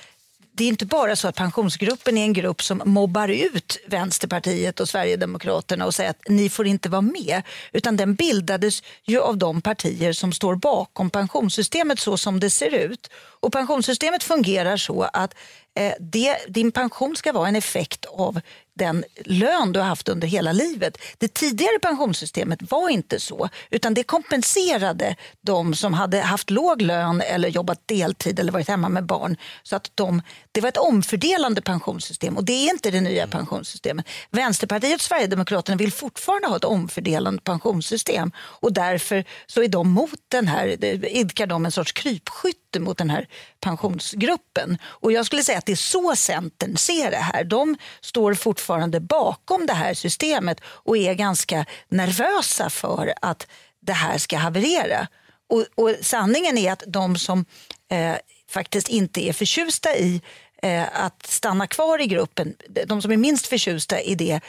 det 0.57 0.65
är 0.65 0.69
inte 0.69 0.87
bara 0.87 1.17
så 1.17 1.29
att 1.29 1.37
pensionsgruppen 1.37 2.19
är 2.19 2.25
en 2.25 2.33
grupp 2.33 2.63
som 2.63 2.83
mobbar 2.85 3.29
ut 3.29 3.79
Vänsterpartiet 3.87 4.81
och 4.81 4.89
Sverigedemokraterna 4.89 5.87
och 5.87 5.95
säger 5.95 6.11
att 6.11 6.29
ni 6.29 6.49
får 6.49 6.67
inte 6.67 6.89
vara 6.89 7.03
med. 7.03 7.43
Utan 7.73 7.97
den 7.97 8.15
bildades 8.15 8.83
ju 9.05 9.21
av 9.21 9.39
de 9.39 9.61
partier 9.61 10.13
som 10.13 10.33
står 10.33 10.55
bakom 10.55 11.11
pensionssystemet 11.11 11.99
så 11.99 12.17
som 12.17 12.41
det 12.41 12.51
ser 12.51 12.75
ut. 12.75 13.11
Och 13.15 13.53
pensionssystemet 13.53 14.23
fungerar 14.23 14.77
så 14.77 15.03
att 15.03 15.35
eh, 15.75 15.93
det, 16.01 16.37
din 16.49 16.73
pension 16.73 17.17
ska 17.17 17.33
vara 17.33 17.49
en 17.49 17.57
effekt 17.57 18.05
av 18.05 18.41
den 18.75 19.05
lön 19.25 19.73
du 19.73 19.81
har 19.81 19.87
haft 19.87 20.09
under 20.09 20.29
hela 20.29 20.53
livet. 20.53 20.99
Det 21.19 21.35
tidigare 21.35 21.79
pensionssystemet 21.83 22.59
var 22.71 22.89
inte 22.89 23.21
så, 23.21 23.49
utan 23.71 23.95
det 23.95 24.03
kompenserade 24.03 25.17
de 25.41 25.75
som 25.75 25.95
hade 25.95 26.21
haft 26.21 26.51
låg 26.51 26.83
lön 26.83 27.21
eller 27.21 27.49
jobbat 27.49 27.81
deltid 27.87 28.39
eller 28.39 28.53
varit 28.53 28.69
hemma 28.69 28.89
med 28.89 29.07
barn. 29.07 29.37
Så 29.63 29.77
att 29.77 29.91
de, 29.95 30.23
det 30.53 30.61
var 30.61 30.69
ett 30.69 30.77
omfördelande 30.77 31.63
pensionssystem 31.63 32.37
och 32.37 32.45
det 32.45 32.53
är 32.53 32.71
inte 32.71 32.91
det 32.91 33.01
nya 33.01 33.27
pensionssystemet. 33.27 34.07
Vänsterpartiet 34.31 34.95
och 34.95 35.01
Sverigedemokraterna 35.01 35.77
vill 35.77 35.93
fortfarande 35.93 36.49
ha 36.49 36.57
ett 36.57 36.65
omfördelande 36.65 37.43
pensionssystem 37.43 38.33
och 38.39 38.73
därför 38.73 39.25
så 39.47 39.63
är 39.63 39.69
de 39.69 39.91
mot 39.91 40.21
den 40.29 40.49
här, 40.49 40.85
idkar 41.07 41.47
de 41.47 41.65
en 41.65 41.73
sorts 41.73 41.93
krypskytte 41.93 42.81
mot 42.81 42.99
den 42.99 43.11
här 43.11 43.29
pensionsgruppen. 43.61 44.79
Och 44.85 45.13
jag 45.13 45.27
skulle 45.27 45.43
säga 45.43 45.59
att 45.59 45.67
det 45.67 45.73
är 45.73 45.77
så 45.77 46.17
Centern 46.17 46.77
ser 46.77 47.11
det 47.11 47.17
här. 47.17 47.45
De 47.45 47.77
står 48.01 48.35
fortfarande 48.35 48.64
bakom 49.01 49.67
det 49.67 49.73
här 49.73 49.95
systemet 49.95 50.61
och 50.65 50.97
är 50.97 51.15
ganska 51.15 51.67
nervösa 51.89 52.71
för 52.71 53.15
att 53.23 53.47
det 53.81 53.93
här 53.93 54.19
ska 54.19 54.37
haverera. 54.39 55.07
Och, 55.49 55.85
och 55.85 55.95
sanningen 56.01 56.59
är 56.59 56.73
att 56.73 56.83
de 56.87 57.17
som 57.19 57.45
eh, 57.91 58.15
faktiskt 58.51 58.89
inte 58.89 59.29
är 59.29 59.33
förtjusta 59.33 59.97
i 59.97 60.21
eh, 60.63 61.05
att 61.05 61.27
stanna 61.27 61.67
kvar 61.67 62.01
i 62.01 62.07
gruppen, 62.07 62.55
de 62.87 63.03
som 63.03 63.13
är 63.13 63.17
minst 63.17 63.47
förtjusta 63.47 64.01
i 64.01 64.15
det 64.15 64.41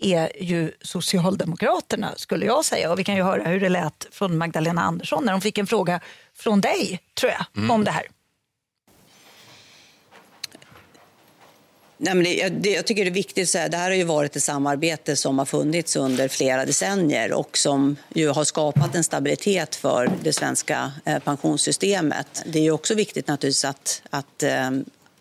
är 0.00 0.42
ju 0.42 0.72
Socialdemokraterna 0.82 2.12
skulle 2.16 2.46
jag 2.46 2.64
säga. 2.64 2.92
Och 2.92 2.98
vi 2.98 3.04
kan 3.04 3.16
ju 3.16 3.22
höra 3.22 3.48
hur 3.48 3.60
det 3.60 3.68
lät 3.68 4.06
från 4.10 4.38
Magdalena 4.38 4.82
Andersson 4.82 5.24
när 5.24 5.32
hon 5.32 5.40
fick 5.40 5.58
en 5.58 5.66
fråga 5.66 6.00
från 6.38 6.60
dig, 6.60 7.00
tror 7.20 7.32
jag, 7.32 7.44
Mm. 7.56 7.70
om 7.70 7.84
det 7.84 7.90
här. 7.90 8.06
Nej, 11.98 12.14
men 12.14 12.24
det, 12.24 12.34
jag, 12.34 12.52
det, 12.52 12.70
jag 12.70 12.86
tycker 12.86 13.04
det 13.04 13.10
är 13.10 13.14
viktigt 13.14 13.42
att 13.42 13.48
säga 13.48 13.68
det 13.68 13.76
här 13.76 13.90
har 13.90 13.96
ju 13.96 14.04
varit 14.04 14.36
ett 14.36 14.42
samarbete 14.42 15.16
som 15.16 15.38
har 15.38 15.46
funnits 15.46 15.96
under 15.96 16.28
flera 16.28 16.64
decennier 16.64 17.32
och 17.32 17.58
som 17.58 17.96
ju 18.14 18.28
har 18.28 18.44
skapat 18.44 18.94
en 18.94 19.04
stabilitet 19.04 19.74
för 19.74 20.10
det 20.22 20.32
svenska 20.32 20.92
eh, 21.04 21.18
pensionssystemet. 21.18 22.42
Det 22.46 22.58
är 22.58 22.62
ju 22.62 22.70
också 22.70 22.94
viktigt 22.94 23.28
naturligtvis 23.28 23.64
att, 23.64 24.02
att, 24.10 24.42
eh, 24.42 24.70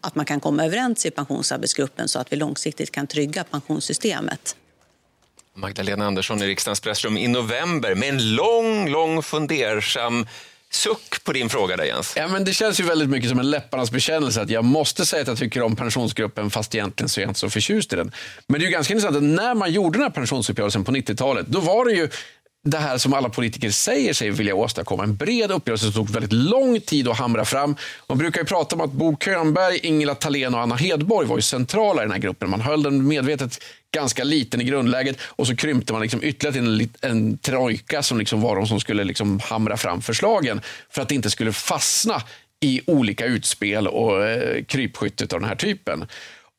att 0.02 0.16
man 0.16 0.26
kan 0.26 0.40
komma 0.40 0.66
överens 0.66 1.06
i 1.06 1.12
pensionsarbetsgruppen 1.12 2.08
så 2.08 2.20
att 2.20 2.32
vi 2.34 2.36
långsiktigt 2.36 2.92
kan 2.92 3.08
trygga 3.08 3.44
pensionssystemet. 3.44 4.56
Magdalena 5.56 6.06
Andersson 6.06 6.42
i 6.42 6.48
riksdagens 6.48 6.80
pressrum 6.80 7.18
i 7.18 7.28
november 7.28 7.96
med 7.96 8.10
en 8.10 8.36
lång, 8.36 8.90
lång 8.90 9.24
fundersam 9.24 10.28
suck 10.76 11.24
på 11.24 11.34
din 11.34 11.50
fråga 11.50 11.78
där 11.78 11.84
Jens. 11.84 12.14
Ja, 12.16 12.28
men 12.28 12.44
det 12.44 12.54
känns 12.54 12.80
ju 12.80 12.84
väldigt 12.84 13.10
mycket 13.10 13.30
som 13.30 13.40
en 13.40 13.50
läpparnas 13.50 13.92
bekännelse 13.92 14.42
att 14.42 14.50
jag 14.50 14.64
måste 14.64 15.06
säga 15.06 15.22
att 15.22 15.28
jag 15.28 15.38
tycker 15.38 15.62
om 15.62 15.76
pensionsgruppen 15.76 16.50
fast 16.50 16.76
egentligen 16.76 17.10
så 17.10 17.20
är 17.20 17.22
jag 17.22 17.30
inte 17.30 17.40
så 17.40 17.50
förtjust 17.50 17.94
i 17.94 17.96
den. 17.96 18.12
Men 18.48 18.60
det 18.60 18.66
är 18.66 18.68
ju 18.68 18.74
ganska 18.74 18.94
intressant 18.94 19.18
att 19.18 19.24
när 19.24 19.56
man 19.56 19.72
gjorde 19.72 19.98
den 19.98 20.04
här 20.04 20.10
pensionsuppgörelsen 20.10 20.84
på 20.84 20.92
90-talet 20.92 21.48
då 21.48 21.60
var 21.60 21.86
det 21.86 21.92
ju 21.92 22.10
det 22.65 22.78
här 22.78 22.97
som 22.97 23.13
alla 23.13 23.30
politiker 23.30 23.71
säger 23.71 24.13
sig 24.13 24.30
vilja 24.30 24.56
åstadkomma. 24.56 25.04
En 25.04 25.15
bred 25.15 25.52
uppgörelse 25.52 25.86
som 25.86 25.93
tog 25.93 26.10
väldigt 26.10 26.34
lång 26.34 26.80
tid 26.80 27.08
att 27.08 27.17
hamra 27.17 27.45
fram. 27.45 27.76
Man 28.10 28.17
brukar 28.17 28.41
ju 28.41 28.45
prata 28.45 28.76
om 28.76 28.82
att 28.82 28.91
Bo 28.91 29.17
Könberg, 29.17 29.80
Ingela 29.84 30.15
Thalén 30.15 30.56
och 30.56 30.62
Anna 30.62 30.76
Hedborg 30.76 31.28
var 31.28 31.36
ju 31.36 31.41
centrala 31.41 32.02
i 32.02 32.06
den 32.06 32.12
här 32.12 32.19
gruppen. 32.19 32.49
Man 32.49 32.62
höll 32.62 32.84
den 32.84 33.08
medvetet 33.08 33.63
ganska 33.93 34.23
liten 34.23 34.62
i 34.62 34.63
grundläget 34.63 35.17
och 35.21 35.47
så 35.47 35.56
krympte 35.56 35.93
man 35.93 36.02
liksom 36.02 36.23
ytterligare 36.23 36.54
till 36.54 36.89
en, 37.02 37.12
en 37.12 37.38
trojka 37.38 38.04
som 38.04 38.19
liksom 38.19 38.41
var 38.41 38.56
de 38.56 38.67
som 38.67 38.80
skulle 38.80 39.04
liksom 39.04 39.39
hamra 39.39 39.78
fram 39.78 40.02
förslagen 40.02 40.62
för 40.89 41.02
att 41.02 41.10
det 41.10 41.15
inte 41.15 41.30
skulle 41.30 41.54
fastna 41.54 42.21
i 42.60 42.82
olika 42.86 43.26
utspel 43.26 43.88
och 43.88 44.26
eh, 44.26 44.63
krypskyttet 44.63 45.34
av 45.34 45.39
den 45.39 45.49
här 45.49 45.56
typen. 45.56 46.06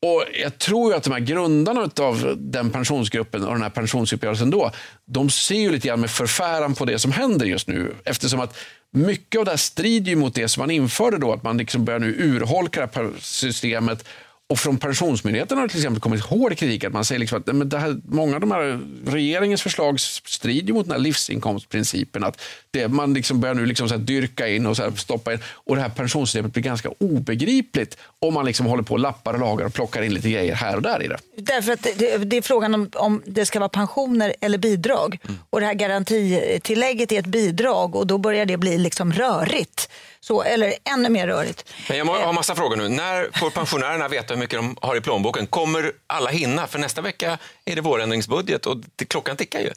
Och 0.05 0.25
Jag 0.43 0.59
tror 0.59 0.91
ju 0.91 0.97
att 0.97 1.03
de 1.03 1.13
här 1.13 1.21
grundarna 1.21 1.91
av 2.01 2.35
den 2.39 2.71
pensionsgruppen 2.71 3.45
och 3.45 3.53
den 3.53 3.63
här 3.63 3.71
pensionsuppgörelsen 3.71 4.51
då, 4.51 4.71
de 5.05 5.31
ser 5.31 5.55
ju 5.55 5.71
lite 5.71 5.89
grann 5.89 6.01
med 6.01 6.11
förfäran 6.11 6.75
på 6.75 6.85
det 6.85 6.99
som 6.99 7.13
händer 7.13 7.47
just 7.47 7.69
nu. 7.69 7.95
Eftersom 8.05 8.41
att 8.41 8.57
mycket 8.91 9.39
av 9.39 9.45
det 9.45 9.51
här 9.51 9.59
strider 9.59 10.11
ju 10.11 10.17
mot 10.17 10.35
det 10.35 10.49
som 10.49 10.61
man 10.61 10.71
införde 10.71 11.19
då, 11.19 11.33
att 11.33 11.43
man 11.43 11.59
liksom 11.59 11.85
börjar 11.85 12.01
nu 12.01 12.15
urholka 12.19 12.81
det 12.81 12.95
här 12.95 13.11
systemet. 13.21 14.05
Och 14.47 14.59
från 14.59 14.79
Pensionsmyndigheten 14.79 15.59
har 15.59 15.65
det 15.67 15.71
till 15.71 15.81
exempel 15.81 16.01
kommit 16.01 16.21
hård 16.21 16.59
kritik 16.59 16.85
att 16.85 16.93
man 16.93 17.05
säger 17.05 17.19
liksom 17.19 17.39
att 17.39 17.47
men 17.47 17.69
det 17.69 17.79
här, 17.79 17.97
många 18.05 18.35
av 18.35 18.41
de 18.41 18.51
här 18.51 18.81
regeringens 19.07 19.63
förslag 19.63 20.01
strider 20.01 20.73
mot 20.73 20.87
den 20.87 20.93
här 20.93 20.99
livsinkomstprincipen. 20.99 22.25
Att 22.25 22.41
det, 22.71 22.89
man 22.89 23.15
liksom 23.15 23.41
börjar 23.41 23.55
nu 23.55 23.67
liksom 23.67 23.89
så 23.89 23.95
här 23.95 24.03
dyrka 24.03 24.49
in 24.49 24.67
och 24.67 24.77
så 24.77 24.83
här 24.83 24.91
stoppa 24.91 25.33
in. 25.33 25.39
Och 25.47 25.77
det 25.77 25.83
här 25.83 25.89
pensionssystemet 25.89 26.53
blir 26.53 26.63
ganska 26.63 26.89
obegripligt 26.89 27.97
om 28.19 28.35
man 28.35 28.47
liksom 28.47 28.67
håller 28.67 28.83
på 28.83 28.95
och 28.95 29.01
lappar 29.01 29.35
och 29.35 29.41
lagar 29.41 29.67
och 29.67 29.75
plockar 29.75 30.03
in 30.03 30.15
lite 30.15 30.31
grejer 30.31 30.55
här 30.55 30.77
och 30.77 30.83
där 30.83 31.03
i 31.03 31.09
det. 31.09 31.19
Därför 31.37 31.73
att 31.73 31.83
det, 31.83 32.17
det, 32.19 32.37
är 32.37 32.43
frågan 32.43 32.75
om, 32.75 32.91
om 32.95 33.23
det 33.27 33.47
ska 33.47 33.59
vara 33.59 33.69
pensioner 33.69 34.35
eller 34.41 34.59
bidrag. 34.59 35.19
Och 35.51 35.61
det 35.61 35.67
här 35.67 35.75
garantitillägget 35.75 37.13
är 37.13 37.19
ett 37.19 37.27
bidrag 37.27 37.97
och 37.97 38.07
då 38.07 38.19
börjar 38.19 38.47
det 38.47 38.57
bli 38.57 38.79
liksom 38.79 39.13
rörigt. 39.13 39.89
Så, 40.21 40.43
eller 40.43 40.75
ännu 40.85 41.09
mer 41.09 41.27
rörigt. 41.27 41.65
Men 41.89 41.99
jag 41.99 42.05
har 42.05 42.33
massa 42.33 42.55
frågor 42.55 42.77
nu. 42.77 42.89
När 42.89 43.39
får 43.39 43.51
pensionärerna 43.51 44.09
veta 44.09 44.35
hur 44.35 44.41
mycket 44.45 44.59
de 44.59 44.77
har 44.81 44.97
i 44.97 45.01
plånboken? 45.01 45.47
Kommer 45.47 45.93
alla 46.07 46.31
hinna? 46.31 46.67
För 46.67 46.79
nästa 46.79 47.01
vecka 47.01 47.39
är 47.65 47.77
det 47.77 47.81
vårändringsbudget 47.81 48.67
och 48.67 48.77
klockan 49.09 49.37
tickar 49.37 49.61
ju. 49.61 49.71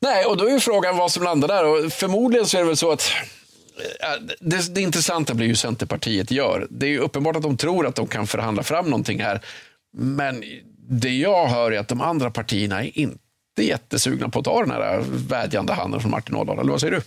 Nej, 0.00 0.24
och 0.24 0.36
då 0.36 0.46
är 0.46 0.50
ju 0.50 0.60
frågan 0.60 0.96
vad 0.96 1.12
som 1.12 1.22
landar 1.22 1.48
där. 1.48 1.64
Och 1.64 1.92
förmodligen 1.92 2.46
så 2.46 2.56
är 2.56 2.60
det 2.60 2.66
väl 2.66 2.76
så 2.76 2.92
att 2.92 3.12
eh, 4.00 4.24
det, 4.40 4.74
det 4.74 4.80
intressanta 4.80 5.34
blir 5.34 5.46
ju 5.46 5.50
hur 5.50 5.56
Centerpartiet 5.56 6.30
gör. 6.30 6.66
Det 6.70 6.86
är 6.86 6.90
ju 6.90 6.98
uppenbart 6.98 7.36
att 7.36 7.42
de 7.42 7.56
tror 7.56 7.86
att 7.86 7.94
de 7.94 8.06
kan 8.06 8.26
förhandla 8.26 8.62
fram 8.62 8.84
någonting 8.84 9.20
här. 9.20 9.40
Men 9.96 10.44
det 10.88 11.16
jag 11.16 11.48
hör 11.48 11.72
är 11.72 11.78
att 11.78 11.88
de 11.88 12.00
andra 12.00 12.30
partierna 12.30 12.84
är 12.84 12.98
inte 12.98 13.18
jättesugna 13.60 14.28
på 14.28 14.38
att 14.38 14.44
ta 14.44 14.60
den 14.60 14.70
här 14.70 15.04
vädjande 15.06 15.72
handen 15.72 16.00
från 16.00 16.10
Martin 16.10 16.36
Ådahl. 16.36 16.58
Eller 16.58 16.70
vad 16.70 16.80
säger 16.80 16.94
du? 16.94 17.02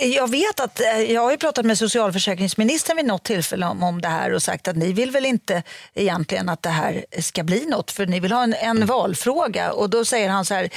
Jag 0.00 0.30
vet 0.30 0.60
att 0.60 0.80
eh, 0.80 1.12
jag 1.12 1.22
har 1.22 1.30
ju 1.30 1.36
pratat 1.36 1.64
med 1.64 1.78
socialförsäkringsministern 1.78 2.96
vid 2.96 3.06
något 3.06 3.24
tillfälle 3.24 3.66
om, 3.66 3.82
om 3.82 4.00
det 4.00 4.08
här 4.08 4.32
och 4.32 4.42
sagt 4.42 4.68
att 4.68 4.76
ni 4.76 4.92
vill 4.92 5.10
väl 5.10 5.26
inte 5.26 5.62
egentligen 5.94 6.48
att 6.48 6.62
det 6.62 6.68
här 6.68 7.04
ska 7.18 7.42
bli 7.42 7.66
något 7.66 7.90
för 7.90 8.06
ni 8.06 8.20
vill 8.20 8.32
ha 8.32 8.42
en, 8.42 8.54
en 8.54 8.78
Mm. 8.78 8.86
valfråga 8.88 9.72
och 9.72 9.90
då 9.90 10.04
säger 10.04 10.28
han 10.28 10.44
så 10.44 10.54
här 10.54 10.70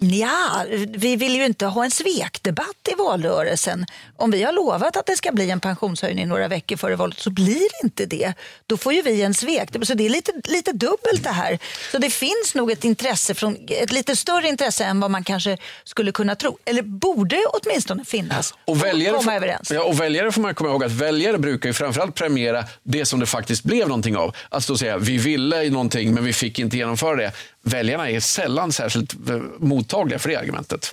ja, 0.00 0.64
vi 0.88 1.16
vill 1.16 1.36
ju 1.36 1.44
inte 1.44 1.66
ha 1.66 1.84
en 1.84 1.90
svekdebatt 1.90 2.88
i 2.92 2.94
valrörelsen. 2.94 3.86
Om 4.16 4.30
vi 4.30 4.42
har 4.42 4.52
lovat 4.52 4.96
att 4.96 5.06
det 5.06 5.16
ska 5.16 5.32
bli 5.32 5.50
en 5.50 5.60
pensionshöjning 5.60 6.28
några 6.28 6.48
veckor 6.48 6.76
före 6.76 6.96
valet 6.96 7.18
så 7.18 7.30
blir 7.30 7.54
det 7.60 7.86
inte 7.86 8.06
det. 8.06 8.32
Då 8.66 8.76
får 8.76 8.92
ju 8.92 9.02
vi 9.02 9.22
en 9.22 9.34
svekdebatt. 9.34 9.88
Så 9.88 9.94
det 9.94 10.06
är 10.06 10.10
lite, 10.10 10.32
lite 10.44 10.72
dubbelt 10.72 11.22
det 11.22 11.30
här. 11.30 11.58
Så 11.92 11.98
det 11.98 12.10
finns 12.10 12.54
nog 12.54 12.70
ett 12.70 12.84
intresse 12.84 13.34
från, 13.34 13.56
ett 13.68 13.92
lite 13.92 14.16
större 14.16 14.48
intresse 14.48 14.84
än 14.84 15.00
vad 15.00 15.10
man 15.10 15.24
kanske 15.24 15.58
skulle 15.84 16.12
kunna 16.12 16.34
tro. 16.34 16.58
Eller 16.64 16.82
borde 16.82 17.44
åtminstone 17.52 18.04
finnas. 18.04 18.47
Och 18.64 18.84
väljare, 18.84 19.10
komma 19.16 19.22
får, 19.22 19.32
överens. 19.32 19.70
ja, 19.70 19.82
och 19.82 20.00
väljare 20.00 20.32
får 20.32 20.40
man 20.42 20.54
komma 20.54 20.70
ihåg 20.70 20.84
att 20.84 20.92
väljare 20.92 21.38
brukar 21.38 21.68
ju 21.68 21.72
framförallt 21.72 22.14
premiera 22.14 22.64
det 22.82 23.06
som 23.06 23.20
det 23.20 23.26
faktiskt 23.26 23.62
blev 23.64 23.88
någonting 23.88 24.16
av. 24.16 24.36
Alltså 24.48 24.72
då 24.72 24.76
säga, 24.78 24.98
vi 24.98 25.16
ville 25.18 25.62
i 25.64 25.70
någonting 25.70 26.14
men 26.14 26.24
vi 26.24 26.32
fick 26.32 26.58
inte 26.58 26.76
genomföra 26.76 27.16
det. 27.16 27.32
Väljarna 27.62 28.10
är 28.10 28.20
sällan 28.20 28.72
särskilt 28.72 29.12
eh, 29.30 29.36
mottagliga 29.58 30.18
för 30.18 30.28
det 30.28 30.36
argumentet. 30.36 30.90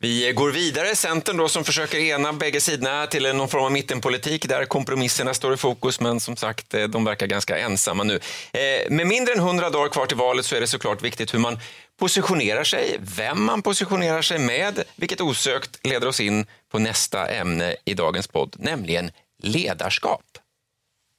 Vi 0.00 0.32
går 0.32 0.50
vidare. 0.50 0.96
Centern 0.96 1.36
då 1.36 1.48
som 1.48 1.64
försöker 1.64 1.98
ena 1.98 2.32
bägge 2.32 2.60
sidorna 2.60 3.06
till 3.06 3.22
någon 3.36 3.48
form 3.48 3.64
av 3.64 3.72
mittenpolitik 3.72 4.48
där 4.48 4.64
kompromisserna 4.64 5.34
står 5.34 5.54
i 5.54 5.56
fokus, 5.56 6.00
men 6.00 6.20
som 6.20 6.36
sagt, 6.36 6.74
eh, 6.74 6.82
de 6.84 7.04
verkar 7.04 7.26
ganska 7.26 7.58
ensamma 7.58 8.04
nu. 8.04 8.20
Eh, 8.52 8.90
Med 8.90 9.06
mindre 9.06 9.34
än 9.34 9.40
100 9.40 9.70
dagar 9.70 9.88
kvar 9.88 10.06
till 10.06 10.16
valet 10.16 10.44
så 10.44 10.56
är 10.56 10.60
det 10.60 10.66
såklart 10.66 11.02
viktigt 11.02 11.34
hur 11.34 11.38
man 11.38 11.58
positionerar 11.98 12.64
sig, 12.64 12.96
vem 13.00 13.44
man 13.44 13.62
positionerar 13.62 14.22
sig 14.22 14.38
med, 14.38 14.82
vilket 14.96 15.20
osökt 15.20 15.78
leder 15.86 16.06
oss 16.06 16.20
in 16.20 16.46
på 16.72 16.78
nästa 16.78 17.26
ämne 17.26 17.76
i 17.84 17.94
dagens 17.94 18.26
podd, 18.26 18.56
nämligen 18.58 19.10
ledarskap. 19.42 20.22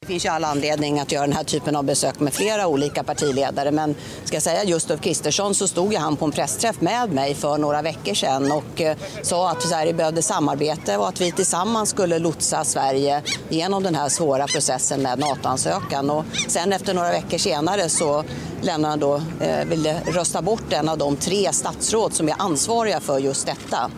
Det 0.02 0.08
finns 0.08 0.26
ju 0.26 0.30
all 0.30 0.44
anledning 0.44 1.00
att 1.00 1.12
göra 1.12 1.26
den 1.26 1.36
här 1.36 1.44
typen 1.44 1.76
av 1.76 1.84
besök 1.84 2.20
med 2.20 2.34
flera 2.34 2.68
olika 2.68 3.04
partiledare. 3.04 3.72
Men 3.72 3.96
ska 4.24 4.36
jag 4.36 4.44
säga 4.44 4.64
just 4.64 4.92
Ulf 4.92 5.02
Kristersson 5.02 5.56
så 5.56 5.68
stod 5.68 5.94
ju 5.94 6.00
han 6.00 6.18
på 6.18 6.26
en 6.26 6.32
pressträff 6.32 6.82
med 6.82 7.12
mig 7.12 7.36
för 7.36 7.58
några 7.58 7.82
veckor 7.82 8.14
sedan 8.14 8.52
och 8.52 8.82
eh, 8.82 8.98
sa 9.22 9.50
att 9.50 9.62
Sverige 9.62 9.94
behövde 9.94 10.22
samarbete 10.22 10.98
och 10.98 11.08
att 11.08 11.22
vi 11.22 11.32
tillsammans 11.32 11.90
skulle 11.90 12.20
lotsa 12.20 12.64
Sverige 12.64 13.22
genom 13.50 13.84
den 13.84 13.96
här 13.96 14.10
svåra 14.10 14.48
processen 14.48 15.02
med 15.02 15.20
NATO-ansökan. 15.20 16.10
Och 16.10 16.26
sen 16.48 16.74
efter 16.74 16.94
några 16.94 17.12
veckor 17.12 17.38
senare 17.38 17.90
så 17.90 18.24
lämnade 18.62 18.92
han 18.92 19.00
då, 19.00 19.22
eh, 19.40 19.66
ville 19.66 20.02
rösta 20.06 20.42
bort 20.42 20.74
en 20.74 20.90
av 20.90 20.98
de 20.98 21.16
tre 21.16 21.54
statsråd 21.54 22.14
som 22.14 22.30
är 22.30 22.36
ansvariga 22.38 23.00
för 23.00 23.20
just 23.20 23.46
detta. 23.46 23.92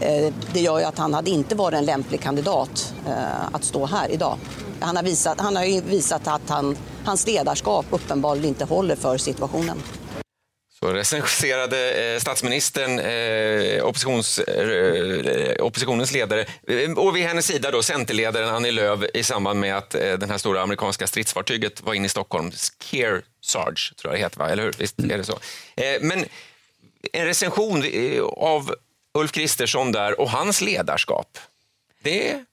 Eh, 0.00 0.32
det 0.52 0.60
gör 0.60 0.78
ju 0.78 0.84
att 0.84 0.98
han 0.98 1.14
hade 1.14 1.30
inte 1.30 1.54
varit 1.54 1.78
en 1.78 1.84
lämplig 1.84 2.20
kandidat 2.20 2.94
eh, 3.06 3.46
att 3.52 3.64
stå 3.64 3.86
här 3.86 4.08
idag. 4.08 4.38
Han 4.80 4.96
har, 4.96 5.02
visat, 5.02 5.40
han 5.40 5.56
har 5.56 5.64
ju 5.64 5.80
visat 5.80 6.26
att 6.26 6.48
han, 6.48 6.76
hans 7.04 7.26
ledarskap 7.26 7.86
uppenbarligen 7.90 8.48
inte 8.48 8.64
håller 8.64 8.96
för 8.96 9.18
situationen. 9.18 9.82
Så 10.80 10.92
recenserade 10.92 11.92
eh, 11.92 12.20
statsministern 12.20 13.00
oppositions, 13.82 14.40
oppositionens 15.60 16.12
ledare 16.12 16.46
och 16.96 17.16
vid 17.16 17.26
hennes 17.26 17.46
sida 17.46 17.70
då 17.70 17.82
centerledaren 17.82 18.48
Annie 18.48 18.72
Lööf 18.72 19.00
i 19.14 19.22
samband 19.22 19.60
med 19.60 19.76
att 19.76 19.90
den 19.90 20.30
här 20.30 20.38
stora 20.38 20.62
amerikanska 20.62 21.06
stridsfartyget 21.06 21.82
var 21.82 21.94
inne 21.94 22.06
i 22.06 22.08
Stockholm. 22.08 22.50
Care 22.90 23.22
Sarge 23.40 23.94
tror 23.96 24.12
jag 24.12 24.20
det 24.20 24.24
heter, 24.24 24.38
va? 24.38 24.50
eller 24.50 24.62
hur? 24.62 24.74
Visst 24.78 24.98
är 24.98 25.18
det 25.18 25.24
så? 25.24 25.38
Men 26.00 26.24
en 27.12 27.26
recension 27.26 27.84
av 28.36 28.74
Ulf 29.16 29.32
Kristersson 29.32 29.92
där 29.92 30.20
och 30.20 30.30
hans 30.30 30.60
ledarskap, 30.60 31.38
det 32.02 32.44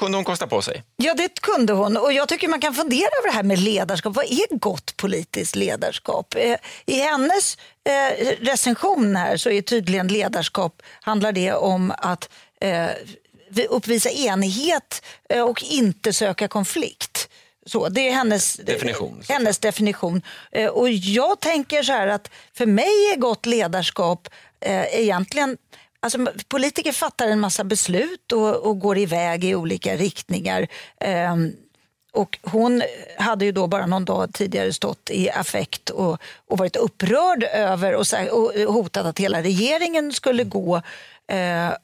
kunde 0.00 0.18
hon 0.18 0.24
kosta 0.24 0.46
på 0.46 0.62
sig. 0.62 0.82
Ja, 0.96 1.14
det 1.14 1.40
kunde 1.40 1.72
hon. 1.72 1.96
Och 1.96 2.12
jag 2.12 2.28
tycker 2.28 2.48
man 2.48 2.60
kan 2.60 2.74
fundera 2.74 3.10
över 3.20 3.28
det 3.28 3.34
här 3.34 3.42
med 3.42 3.58
ledarskap. 3.58 4.16
Vad 4.16 4.24
är 4.24 4.56
gott 4.56 4.96
politiskt 4.96 5.56
ledarskap? 5.56 6.34
Eh, 6.38 6.56
I 6.86 7.00
hennes 7.00 7.58
eh, 7.84 8.26
recension 8.40 9.16
här 9.16 9.36
så 9.36 9.50
är 9.50 9.62
tydligen 9.62 10.08
ledarskap, 10.08 10.82
handlar 11.00 11.32
det 11.32 11.52
om 11.52 11.92
att 11.98 12.28
eh, 12.60 12.86
vi 13.50 13.66
uppvisa 13.66 14.10
enighet 14.10 15.02
och 15.46 15.62
inte 15.62 16.12
söka 16.12 16.48
konflikt. 16.48 17.28
Så, 17.66 17.88
det 17.88 18.08
är 18.08 18.12
hennes 18.12 18.54
Definition. 18.54 19.22
Hennes 19.28 19.58
definition. 19.58 20.22
Och 20.72 20.90
jag 20.90 21.40
tänker 21.40 21.82
så 21.82 21.92
här 21.92 22.06
att 22.06 22.30
för 22.54 22.66
mig 22.66 23.12
är 23.12 23.16
gott 23.16 23.46
ledarskap 23.46 24.28
egentligen 24.92 25.56
Alltså, 26.02 26.18
politiker 26.48 26.92
fattar 26.92 27.28
en 27.28 27.40
massa 27.40 27.64
beslut 27.64 28.32
och, 28.32 28.56
och 28.56 28.78
går 28.78 28.98
iväg 28.98 29.44
i 29.44 29.54
olika 29.54 29.96
riktningar. 29.96 30.66
Ehm, 31.00 31.52
och 32.12 32.38
hon 32.42 32.82
hade 33.18 33.44
ju 33.44 33.52
då 33.52 33.66
bara 33.66 33.86
någon 33.86 34.04
dag 34.04 34.30
tidigare 34.34 34.72
stått 34.72 35.10
i 35.10 35.30
affekt 35.30 35.90
och, 35.90 36.18
och 36.46 36.58
varit 36.58 36.76
upprörd 36.76 37.42
över 37.44 37.94
och, 37.94 38.04
och 38.66 38.74
hotat 38.74 39.06
att 39.06 39.18
hela 39.18 39.42
regeringen 39.42 40.12
skulle 40.12 40.44
gå. 40.44 40.76
Eh, 41.28 41.36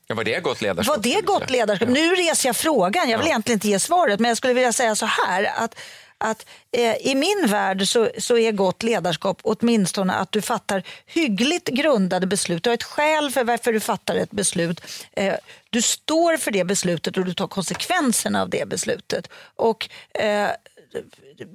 Ja, 0.07 0.15
var 0.15 0.25
det 0.25 0.41
gott 0.43 0.63
ledarskap? 0.63 0.97
var 0.97 1.03
det 1.03 1.21
gott 1.25 1.51
ledarskap? 1.51 1.89
Nu 1.89 2.15
reser 2.15 2.49
jag 2.49 2.57
frågan. 2.57 3.09
Jag 3.09 3.19
vill 3.19 3.27
egentligen 3.27 3.57
inte 3.57 3.69
ge 3.69 3.79
svaret, 3.79 4.21
men 4.21 4.29
jag 4.29 4.37
skulle 4.39 4.55
vilja 4.55 4.73
säga 4.73 4.95
så 4.95 5.07
här. 5.07 5.51
att 5.57 5.75
att 6.19 6.47
eh, 6.73 6.97
I 6.97 7.15
min 7.15 7.47
värld 7.47 7.89
så, 7.89 8.11
så 8.19 8.39
är 8.39 8.53
gott 8.53 8.83
ledarskap 8.83 9.41
åtminstone 9.43 10.13
att 10.13 10.33
du 10.33 10.43
fattar 10.43 10.83
hyggligt 11.07 11.69
grundade 11.69 12.27
beslut. 12.27 12.65
Du 12.65 12.71
har 12.71 12.75
ett 12.75 12.83
skäl 12.83 13.31
för 13.31 13.45
varför 13.45 13.73
du 13.73 13.81
fattar 13.81 14.15
ett 14.15 14.31
beslut. 14.31 14.81
Eh, 15.13 15.35
du 15.71 15.83
står 15.83 16.37
för 16.37 16.51
det 16.51 16.65
beslutet 16.65 17.17
och 17.17 17.25
du 17.25 17.35
tar 17.35 17.47
konsekvenserna 17.47 18.43
av 18.43 18.51
det 18.51 18.69
beslutet. 18.69 19.29
Och 19.57 19.89
eh, 20.15 20.51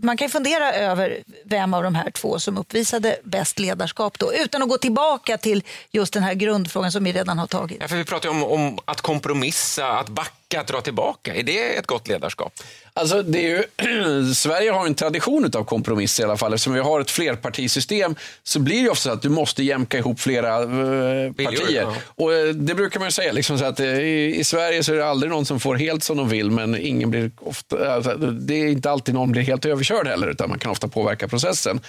man 0.02 0.18
kan 0.18 0.30
fundera 0.30 0.74
över 0.74 1.24
vem 1.46 1.74
av 1.74 1.84
de 1.84 1.96
här 1.96 2.12
två 2.12 2.40
som 2.40 2.58
uppvisade 2.58 3.18
bäst 3.24 3.60
ledarskap 3.60 4.20
då, 4.20 4.34
utan 4.34 4.64
att 4.64 4.70
gå 4.70 4.78
tillbaka 4.78 5.38
till 5.38 5.64
just 5.92 6.14
den 6.14 6.24
här 6.24 6.34
grundfrågan 6.34 6.92
som 6.92 7.04
vi 7.04 7.12
redan 7.12 7.40
har 7.40 7.48
tagit. 7.48 7.78
Ja, 7.82 7.88
för 7.88 7.96
vi 7.96 8.06
pratar 8.06 8.30
ju 8.30 8.36
om, 8.36 8.44
om 8.44 8.80
att 8.86 9.02
kompromissa, 9.02 9.88
att 9.88 10.10
backa, 10.10 10.32
att 10.60 10.68
dra 10.68 10.82
tillbaka. 10.82 11.36
Är 11.36 11.44
det 11.44 11.76
ett 11.76 11.88
gott 11.88 12.08
ledarskap? 12.08 12.54
Alltså, 12.94 13.22
det 13.22 13.40
är 13.40 13.50
ju, 13.50 14.34
Sverige 14.36 14.72
har 14.72 14.86
en 14.86 14.96
tradition 14.96 15.52
av 15.54 15.64
kompromiss 15.64 16.20
i 16.20 16.24
alla 16.24 16.38
fall. 16.38 16.54
Eftersom 16.54 16.74
vi 16.74 16.80
har 16.80 17.02
ett 17.02 17.12
flerpartisystem 17.12 18.16
så 18.44 18.60
blir 18.60 18.84
det 18.84 18.90
ofta 18.90 19.02
så 19.02 19.12
att 19.12 19.22
du 19.22 19.30
måste 19.30 19.64
jämka 19.64 19.98
ihop 19.98 20.20
flera 20.20 20.62
eh, 20.62 21.32
partier. 21.32 21.82
ja. 21.82 21.96
Och, 22.06 22.34
eh, 22.34 22.48
det 22.48 22.76
brukar 22.76 23.00
man 23.00 23.08
ju 23.08 23.12
säga, 23.12 23.32
liksom, 23.32 23.58
så 23.60 23.66
att, 23.66 23.80
eh, 23.80 24.00
i, 24.00 24.36
i 24.40 24.44
Sverige 24.44 24.84
så 24.84 24.94
är 24.94 24.98
det 24.98 25.06
aldrig 25.06 25.30
någon 25.32 25.46
som 25.46 25.60
får 25.60 25.76
helt 25.76 26.04
som 26.04 26.18
de 26.18 26.30
vill, 26.30 26.52
men 26.52 26.78
ingen 26.78 27.10
blir 27.10 27.32
ofta, 27.40 27.94
alltså, 27.94 28.16
det 28.18 28.54
är 28.54 28.68
inte 28.68 28.92
alltid 28.92 29.14
någon 29.14 29.32
blir 29.32 29.42
helt 29.42 29.66
överkörd 29.66 30.08
heller, 30.08 30.28
utan 30.28 30.50
man 30.50 30.60
kan 30.60 30.72
ofta 30.72 30.88
påverka 30.88 31.28
processen. 31.28 31.80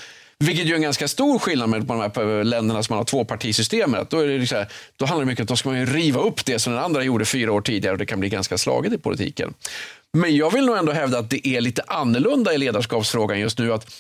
Vilket 0.46 0.66
ju 0.66 0.70
är 0.70 0.76
en 0.76 0.82
ganska 0.82 1.08
stor 1.08 1.38
skillnad 1.38 1.68
med 1.68 1.86
på 1.88 1.92
de 1.92 2.00
här 2.00 2.44
länderna 2.44 2.82
som 2.82 2.92
man 2.92 2.98
har 2.98 3.04
tvåpartisystemet. 3.04 4.10
Då, 4.10 4.18
är 4.18 4.26
det 4.26 4.38
liksom, 4.38 4.64
då 4.96 5.06
handlar 5.06 5.24
det 5.24 5.26
mycket 5.26 5.40
om 5.40 5.44
att 5.44 5.48
då 5.48 5.56
ska 5.56 5.68
man 5.68 5.78
ju 5.78 5.86
riva 5.86 6.20
upp 6.20 6.44
det 6.44 6.58
som 6.58 6.72
den 6.72 6.82
andra 6.82 7.02
gjorde 7.02 7.24
fyra 7.24 7.52
år 7.52 7.60
tidigare 7.60 7.92
och 7.92 7.98
det 7.98 8.06
kan 8.06 8.20
bli 8.20 8.28
ganska 8.28 8.58
slaget 8.58 8.92
i 8.92 8.98
politiken. 8.98 9.54
Men 10.12 10.36
jag 10.36 10.52
vill 10.52 10.66
nog 10.66 10.76
ändå 10.76 10.92
hävda 10.92 11.18
att 11.18 11.30
det 11.30 11.48
är 11.48 11.60
lite 11.60 11.82
annorlunda 11.86 12.54
i 12.54 12.58
ledarskapsfrågan 12.58 13.40
just 13.40 13.58
nu. 13.58 13.72
Att 13.72 13.94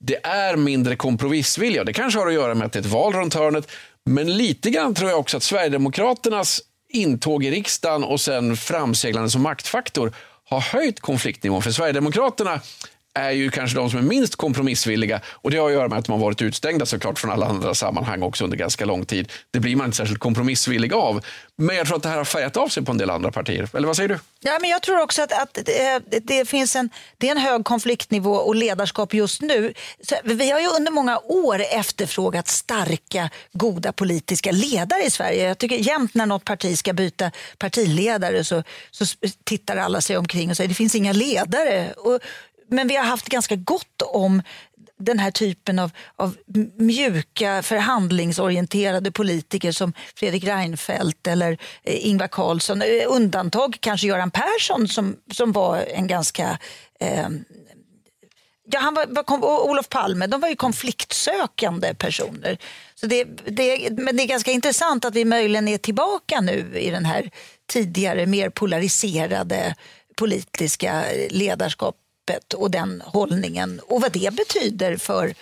det 0.00 0.26
är 0.26 0.56
mindre 0.56 0.96
kompromissvilja. 0.96 1.84
Det 1.84 1.92
kanske 1.92 2.18
har 2.18 2.26
att 2.26 2.34
göra 2.34 2.54
med 2.54 2.66
att 2.66 2.72
det 2.72 2.78
är 2.78 2.80
ett 2.80 2.86
val 2.86 3.12
runt 3.12 3.34
hörnet. 3.34 3.70
Men 4.04 4.36
lite 4.36 4.70
grann 4.70 4.94
tror 4.94 5.10
jag 5.10 5.18
också 5.18 5.36
att 5.36 5.42
Sverigedemokraternas 5.42 6.60
intåg 6.88 7.44
i 7.44 7.50
riksdagen 7.50 8.04
och 8.04 8.20
sen 8.20 8.56
framseglande 8.56 9.30
som 9.30 9.42
maktfaktor 9.42 10.12
har 10.44 10.60
höjt 10.60 11.00
konfliktnivån. 11.00 11.62
För 11.62 11.70
Sverigedemokraterna 11.70 12.60
är 13.14 13.30
ju 13.30 13.50
kanske 13.50 13.76
de 13.76 13.90
som 13.90 13.98
är 13.98 14.02
minst 14.02 14.36
kompromissvilliga. 14.36 15.20
Och 15.26 15.50
Det 15.50 15.56
har 15.56 15.66
att 15.66 15.72
göra 15.72 15.88
med 15.88 15.98
att 15.98 16.04
de 16.04 16.12
har 16.12 16.18
varit 16.18 16.42
utstängda 16.42 16.86
såklart 16.86 17.18
från 17.18 17.30
alla 17.30 17.46
andra 17.46 17.74
sammanhang 17.74 18.22
också 18.22 18.44
under 18.44 18.56
ganska 18.56 18.84
lång 18.84 19.04
tid. 19.04 19.32
Det 19.50 19.60
blir 19.60 19.76
man 19.76 19.86
inte 19.86 19.96
särskilt 19.96 20.20
kompromissvillig 20.20 20.92
av. 20.92 21.24
Men 21.56 21.76
jag 21.76 21.86
tror 21.86 21.96
att 21.96 22.02
det 22.02 22.08
här 22.08 22.16
har 22.16 22.24
färgat 22.24 22.56
av 22.56 22.68
sig 22.68 22.84
på 22.84 22.92
en 22.92 22.98
del 22.98 23.10
andra 23.10 23.30
partier. 23.30 23.68
Eller 23.74 23.86
vad 23.86 23.96
säger 23.96 24.08
du? 24.08 24.18
Ja, 24.40 24.58
men 24.60 24.70
jag 24.70 24.82
tror 24.82 25.00
också 25.00 25.22
att, 25.22 25.32
att 25.32 25.58
det, 25.64 25.94
eh, 25.94 26.20
det, 26.22 26.48
finns 26.48 26.76
en, 26.76 26.90
det 27.18 27.26
är 27.26 27.30
en 27.30 27.38
hög 27.38 27.64
konfliktnivå 27.64 28.32
och 28.34 28.54
ledarskap 28.54 29.14
just 29.14 29.42
nu. 29.42 29.74
Så 30.02 30.14
vi 30.24 30.50
har 30.50 30.60
ju 30.60 30.66
under 30.66 30.92
många 30.92 31.18
år 31.18 31.62
efterfrågat 31.70 32.48
starka, 32.48 33.30
goda 33.52 33.92
politiska 33.92 34.52
ledare 34.52 35.02
i 35.02 35.10
Sverige. 35.10 35.48
Jag 35.48 35.58
tycker 35.58 35.76
jämt 35.76 36.14
när 36.14 36.26
något 36.26 36.44
parti 36.44 36.78
ska 36.78 36.92
byta 36.92 37.30
partiledare 37.58 38.44
så, 38.44 38.62
så 38.90 39.04
tittar 39.44 39.76
alla 39.76 40.00
sig 40.00 40.16
omkring 40.16 40.50
och 40.50 40.56
säger 40.56 40.68
det 40.68 40.74
finns 40.74 40.94
inga 40.94 41.12
ledare. 41.12 41.92
Och, 41.96 42.20
men 42.68 42.88
vi 42.88 42.96
har 42.96 43.04
haft 43.04 43.28
ganska 43.28 43.56
gott 43.56 44.02
om 44.02 44.42
den 44.98 45.18
här 45.18 45.30
typen 45.30 45.78
av, 45.78 45.90
av 46.16 46.36
mjuka 46.78 47.62
förhandlingsorienterade 47.62 49.12
politiker 49.12 49.72
som 49.72 49.92
Fredrik 50.14 50.44
Reinfeldt 50.44 51.26
eller 51.26 51.58
eh, 51.82 52.06
Ingvar 52.06 52.28
Carlsson. 52.28 52.82
Eh, 52.82 52.88
undantag 53.08 53.76
kanske 53.80 54.06
Göran 54.06 54.30
Persson 54.30 54.88
som, 54.88 55.16
som 55.32 55.52
var 55.52 55.78
en 55.78 56.06
ganska 56.06 56.58
eh, 57.00 57.28
Ja, 58.66 58.80
han 58.80 58.94
var, 58.94 59.06
var, 59.06 59.44
och 59.44 59.70
Olof 59.70 59.88
Palme, 59.88 60.26
de 60.26 60.40
var 60.40 60.48
ju 60.48 60.56
konfliktsökande 60.56 61.94
personer. 61.94 62.58
Så 62.94 63.06
det, 63.06 63.24
det, 63.46 63.90
men 63.90 64.16
det 64.16 64.22
är 64.22 64.26
ganska 64.26 64.50
intressant 64.50 65.04
att 65.04 65.14
vi 65.14 65.24
möjligen 65.24 65.68
är 65.68 65.78
tillbaka 65.78 66.40
nu 66.40 66.78
i 66.78 66.90
den 66.90 67.04
här 67.04 67.30
tidigare 67.72 68.26
mer 68.26 68.50
polariserade 68.50 69.74
politiska 70.16 71.12
eh, 71.12 71.32
begreppet 72.26 72.54
och 72.54 72.70
den 72.70 73.02
hållningen 73.06 73.80
och 73.88 74.00
vad 74.00 74.12
det 74.12 74.34
betyder 74.34 74.96
för 74.96 75.34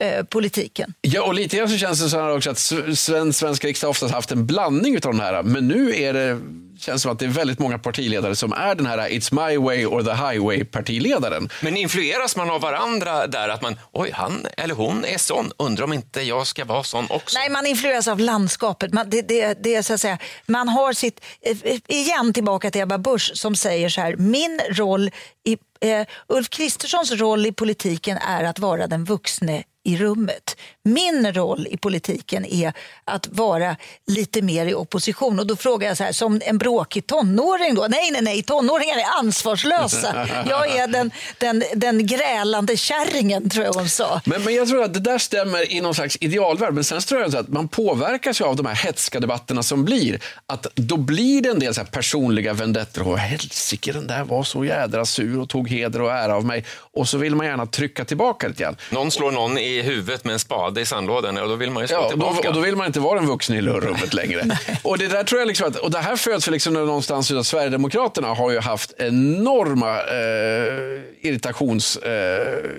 eh, 0.00 0.24
politiken. 0.24 0.94
Ja, 1.00 1.22
och 1.22 1.34
lite 1.34 1.56
grann 1.56 1.68
så 1.68 1.76
känns 1.76 2.02
det 2.02 2.10
så 2.10 2.16
här 2.16 2.36
också 2.36 2.50
att 2.50 2.58
sven, 2.98 3.32
svenska 3.32 3.66
riksdag 3.66 3.90
oftast 3.90 4.14
haft 4.14 4.32
en 4.32 4.46
blandning 4.46 4.94
av 4.94 5.00
de 5.00 5.20
här. 5.20 5.42
Men 5.42 5.68
nu 5.68 5.94
är 5.96 6.12
det, 6.12 6.40
känns 6.78 6.94
det 6.94 6.98
som 6.98 7.12
att 7.12 7.18
det 7.18 7.24
är 7.24 7.28
väldigt 7.28 7.58
många 7.58 7.78
partiledare 7.78 8.36
som 8.36 8.52
är 8.52 8.74
den 8.74 8.86
här 8.86 8.98
It's 8.98 9.48
my 9.48 9.56
way 9.56 9.86
or 9.86 10.02
the 10.02 10.10
highway-partiledaren. 10.10 11.48
Men 11.62 11.76
influeras 11.76 12.36
man 12.36 12.50
av 12.50 12.60
varandra 12.60 13.26
där? 13.26 13.48
Att 13.48 13.62
man, 13.62 13.76
oj, 13.92 14.10
han 14.14 14.46
eller 14.56 14.74
hon 14.74 15.04
är 15.04 15.18
sån, 15.18 15.52
undrar 15.56 15.84
om 15.84 15.92
inte 15.92 16.20
jag 16.20 16.46
ska 16.46 16.64
vara 16.64 16.82
sån 16.82 17.06
också? 17.10 17.38
Nej, 17.38 17.50
man 17.50 17.66
influeras 17.66 18.08
av 18.08 18.20
landskapet. 18.20 18.92
Man, 18.92 19.10
det, 19.10 19.22
det, 19.22 19.62
det 19.62 19.74
är 19.74 19.82
så 19.82 19.94
att 19.94 20.00
säga, 20.00 20.18
man 20.46 20.68
har 20.68 20.92
sitt, 20.92 21.20
eh, 21.42 21.78
igen 21.86 22.32
tillbaka 22.32 22.70
till 22.70 22.80
Ebba 22.80 22.98
Busch 22.98 23.32
som 23.34 23.56
säger 23.56 23.88
så 23.88 24.00
här, 24.00 24.16
min 24.16 24.60
roll 24.70 25.10
i 25.44 25.56
Uh, 25.84 26.06
Ulf 26.28 26.50
Kristerssons 26.50 27.12
roll 27.12 27.46
i 27.46 27.52
politiken 27.52 28.16
är 28.16 28.44
att 28.44 28.58
vara 28.58 28.86
den 28.86 29.04
vuxne 29.04 29.62
i 29.84 29.96
rummet. 29.96 30.56
Min 30.84 31.32
roll 31.32 31.66
i 31.70 31.76
politiken 31.76 32.44
är 32.44 32.72
att 33.04 33.28
vara 33.28 33.76
lite 34.06 34.42
mer 34.42 34.66
i 34.66 34.74
opposition. 34.74 35.38
Och 35.38 35.46
då 35.46 35.56
frågar 35.56 35.88
jag 35.88 35.96
så 35.96 36.04
här, 36.04 36.12
som 36.12 36.40
en 36.44 36.58
bråkig 36.58 37.06
tonåring 37.06 37.74
då? 37.74 37.86
Nej, 37.90 38.10
nej, 38.10 38.22
nej, 38.22 38.42
tonåringar 38.42 38.98
är 38.98 39.18
ansvarslösa. 39.18 40.28
Jag 40.48 40.76
är 40.76 40.88
den, 40.88 41.10
den, 41.38 41.64
den 41.74 42.06
grälande 42.06 42.76
kärringen, 42.76 43.50
tror 43.50 43.64
jag 43.64 43.72
hon 43.72 43.88
sa. 43.88 44.20
Men, 44.24 44.44
men 44.44 44.54
jag 44.54 44.68
tror 44.68 44.82
att 44.82 44.94
det 44.94 45.00
där 45.00 45.18
stämmer 45.18 45.72
i 45.72 45.80
någon 45.80 45.94
slags 45.94 46.16
idealvärld. 46.20 46.74
Men 46.74 46.84
sen 46.84 47.00
tror 47.00 47.20
jag 47.20 47.36
att 47.36 47.48
man 47.48 47.68
påverkas 47.68 48.40
av 48.40 48.56
de 48.56 48.66
här 48.66 48.74
hetska 48.74 49.20
debatterna 49.20 49.62
som 49.62 49.84
blir. 49.84 50.20
Att 50.46 50.66
då 50.74 50.96
blir 50.96 51.42
det 51.42 51.48
en 51.48 51.58
del 51.58 51.74
så 51.74 51.84
personliga 51.84 52.52
vendettor. 52.52 53.08
Och 53.08 53.18
helsike, 53.18 53.92
den 53.92 54.06
där 54.06 54.24
var 54.24 54.42
så 54.42 54.64
jädra 54.64 55.06
sur 55.06 55.40
och 55.40 55.48
tog 55.48 55.68
heder 55.68 56.02
och 56.02 56.12
ära 56.12 56.36
av 56.36 56.44
mig. 56.44 56.64
Och 56.92 57.08
så 57.08 57.18
vill 57.18 57.36
man 57.36 57.46
gärna 57.46 57.66
trycka 57.66 58.04
tillbaka 58.04 58.48
lite 58.48 58.62
grann. 58.62 58.76
Någon 58.90 59.10
slår 59.10 59.32
någon 59.32 59.58
i 59.58 59.69
i 59.78 59.82
huvudet 59.82 60.24
med 60.24 60.32
en 60.32 60.38
spade 60.38 60.80
i 60.80 60.86
sandlådan 60.86 61.38
och 61.38 61.48
då 61.48 61.54
vill 61.54 61.70
man 61.70 61.82
ju 61.82 61.88
slå 61.88 61.96
ja, 61.96 62.08
tillbaka. 62.08 62.42
Då, 62.42 62.48
och 62.48 62.54
då 62.54 62.60
vill 62.60 62.76
man 62.76 62.86
inte 62.86 63.00
vara 63.00 63.18
den 63.18 63.28
vuxna 63.28 63.56
i 63.56 63.60
rummet 63.62 64.14
längre. 64.14 64.58
och 64.82 64.98
det 64.98 65.08
där 65.08 65.24
tror 65.24 65.40
jag 65.40 65.48
liksom 65.48 65.68
att, 65.68 65.76
och 65.76 65.90
det 65.90 65.98
här 65.98 66.16
föds 66.16 66.44
för 66.44 66.52
liksom 66.52 66.74
någonstans 66.74 67.30
att 67.30 67.46
Sverigedemokraterna 67.46 68.34
har 68.34 68.50
ju 68.50 68.60
haft 68.60 68.92
enorma 68.98 69.98
eh, 69.98 71.28
irritations 71.28 71.96
eh, 71.96 72.70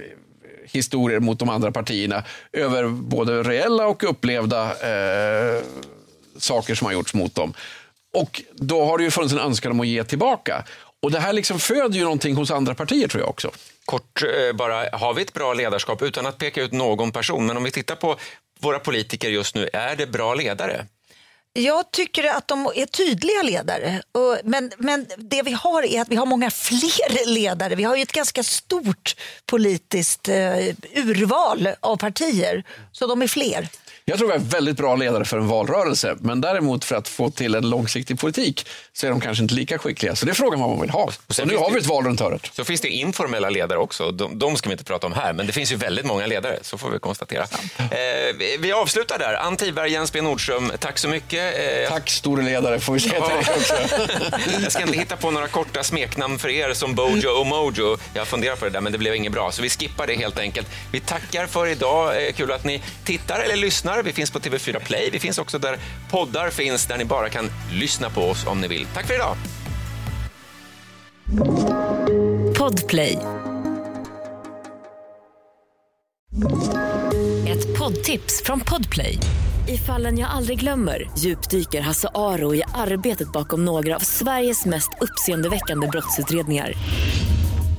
historier 0.64 1.20
mot 1.20 1.40
de 1.40 1.50
andra 1.50 1.72
partierna 1.72 2.24
över 2.54 2.88
både 2.88 3.44
reella 3.44 3.88
och 3.88 4.04
upplevda 4.10 4.64
eh, 4.64 5.64
saker 6.38 6.76
som 6.76 6.86
har 6.86 6.94
gjorts 6.94 7.14
mot 7.14 7.36
dem. 7.36 7.54
Och 8.14 8.42
då 8.56 8.86
har 8.86 8.98
det 8.98 9.04
ju 9.04 9.12
funnits 9.12 9.34
en 9.34 9.40
önskan 9.40 9.72
om 9.72 9.80
att 9.80 9.88
ge 9.88 10.04
tillbaka. 10.04 10.64
Och 11.02 11.12
det 11.12 11.20
här 11.20 11.34
liksom 11.34 11.60
föder 11.60 11.98
ju 11.98 12.04
någonting 12.04 12.36
hos 12.36 12.52
andra 12.52 12.76
partier 12.76 13.08
tror 13.08 13.22
jag 13.22 13.30
också. 13.30 13.52
Kort 13.86 14.24
eh, 14.24 14.56
bara, 14.56 14.98
har 14.98 15.14
vi 15.14 15.22
ett 15.22 15.34
bra 15.34 15.54
ledarskap 15.54 16.02
utan 16.02 16.26
att 16.26 16.38
peka 16.38 16.62
ut 16.62 16.72
någon 16.72 17.12
person? 17.12 17.46
Men 17.46 17.58
om 17.58 17.64
vi 17.64 17.72
tittar 17.72 17.96
på 17.96 18.16
våra 18.60 18.80
politiker 18.80 19.30
just 19.30 19.56
nu, 19.56 19.70
är 19.74 19.96
det 19.96 20.08
bra 20.08 20.34
ledare? 20.34 20.86
Jag 21.54 21.92
tycker 21.92 22.24
att 22.24 22.48
de 22.48 22.72
är 22.76 22.86
tydliga 22.86 23.42
ledare. 23.42 24.02
Men, 24.44 24.72
men 24.78 25.08
det 25.18 25.42
vi 25.42 25.52
har 25.52 25.84
är 25.84 26.02
att 26.02 26.10
vi 26.10 26.16
har 26.16 26.26
många 26.26 26.52
fler 26.52 27.26
ledare. 27.34 27.76
Vi 27.76 27.84
har 27.84 27.96
ju 27.96 28.02
ett 28.02 28.12
ganska 28.12 28.44
stort 28.44 29.16
politiskt 29.46 30.30
eh, 30.30 30.58
urval 30.96 31.70
av 31.80 31.98
partier, 31.98 32.64
så 32.92 33.08
de 33.08 33.22
är 33.22 33.28
fler. 33.28 33.70
Jag 34.12 34.18
tror 34.18 34.28
vi 34.28 34.36
är 34.36 34.40
väldigt 34.40 34.78
bra 34.78 34.96
ledare 34.96 35.26
för 35.26 35.38
en 35.38 35.48
valrörelse, 35.48 36.16
men 36.20 36.42
däremot 36.42 36.86
för 36.86 36.96
att 36.96 37.08
få 37.08 37.30
till 37.30 37.56
en 37.56 37.70
långsiktig 37.70 38.20
politik 38.20 38.68
så 38.94 39.06
är 39.08 39.10
de 39.12 39.22
kanske 39.22 39.44
inte 39.44 39.56
lika 39.56 39.78
skickliga. 39.78 40.16
Så 40.16 40.26
det 40.26 40.32
är 40.32 40.34
frågan 40.34 40.60
vad 40.60 40.70
man 40.70 40.82
vill 40.82 40.90
ha. 40.90 41.04
Och, 41.04 41.40
och 41.40 41.48
nu 41.48 41.58
har 41.58 41.72
vi 41.72 41.80
ett 41.80 41.86
val 41.86 42.06
runt 42.06 42.20
hörnet. 42.20 42.50
Så 42.54 42.64
finns 42.64 42.82
det 42.82 42.90
informella 42.90 43.50
ledare 43.50 43.80
också. 43.80 44.12
De, 44.12 44.40
de, 44.40 44.56
ska 44.56 44.70
vi 44.70 44.74
inte 44.74 44.84
prata 44.84 45.08
om 45.08 45.14
här, 45.14 45.34
men 45.34 45.48
det 45.48 45.54
finns 45.54 45.72
ju 45.72 45.76
väldigt 45.76 46.06
många 46.06 46.26
ledare, 46.26 46.60
så 46.62 46.78
får 46.78 46.90
vi 46.90 47.00
konstatera. 47.00 47.44
Eh, 47.78 48.58
vi, 48.60 48.72
avslutar 48.72 49.20
där. 49.20 49.34
Ann 49.34 49.58
Tiberg, 49.58 49.92
Jens 49.92 50.14
B 50.14 50.22
Nordström, 50.22 50.72
tack 50.80 50.98
så 50.98 51.08
mycket. 51.08 51.56
Eh, 51.60 51.90
tack 51.90 52.10
store 52.10 52.44
ledare, 52.44 52.80
får 52.80 52.94
vi 52.94 53.00
säga 53.00 53.28
till 53.28 53.36
dig 53.36 53.56
också. 53.58 53.74
Jag 54.64 54.72
ska 54.72 54.82
inte 54.82 54.98
hitta 54.98 55.16
på 55.16 55.32
några 55.32 55.48
korta 55.48 55.84
smeknamn 55.84 56.40
för 56.40 56.50
er 56.50 56.74
som 56.74 56.96
Bojo 56.96 57.30
och 57.30 57.46
Mojo. 57.46 57.98
Jag 58.14 58.28
funderar 58.28 58.56
på 58.56 58.66
det 58.66 58.72
där, 58.72 58.82
men 58.82 58.92
det 58.92 58.98
blev 58.98 59.16
inget 59.16 59.32
bra, 59.32 59.52
så 59.52 59.62
vi 59.62 59.70
skippar 59.70 60.08
det 60.08 60.16
helt 60.16 60.40
enkelt. 60.40 60.68
Vi 60.92 61.00
tackar 61.00 61.48
för 61.48 61.68
idag. 61.68 62.28
Eh, 62.28 62.34
kul 62.34 62.52
att 62.52 62.64
ni 62.64 62.84
tittar 63.04 63.40
eller 63.40 63.56
lyssnar. 63.56 64.01
Vi 64.04 64.14
finns 64.14 64.32
på 64.32 64.40
TV4 64.40 64.80
Play. 64.86 65.10
Vi 65.10 65.20
finns 65.20 65.38
också 65.38 65.60
där 65.60 65.78
poddar 66.12 66.50
finns, 66.50 66.86
där 66.86 66.98
ni 66.98 67.06
bara 67.06 67.30
kan 67.30 67.50
lyssna 67.72 68.10
på 68.10 68.22
oss 68.22 68.48
om 68.48 68.62
ni 68.62 68.68
vill. 68.68 68.86
Tack 68.94 69.08
för 69.08 69.14
idag! 69.14 69.36
Podplay. 72.58 73.18
Ett 77.48 77.80
poddtips 77.80 78.44
från 78.46 78.60
Podplay. 78.60 79.18
I 79.68 79.78
fallen 79.78 80.20
jag 80.20 80.30
aldrig 80.30 80.60
glömmer 80.60 81.12
djupdyker 81.18 81.82
Hasse 81.82 82.10
Aro 82.16 82.56
i 82.56 82.64
arbetet 82.74 83.32
bakom 83.32 83.66
några 83.66 83.96
av 83.96 84.00
Sveriges 84.00 84.66
mest 84.66 84.90
uppseendeväckande 85.02 85.88
brottsutredningar 85.88 86.74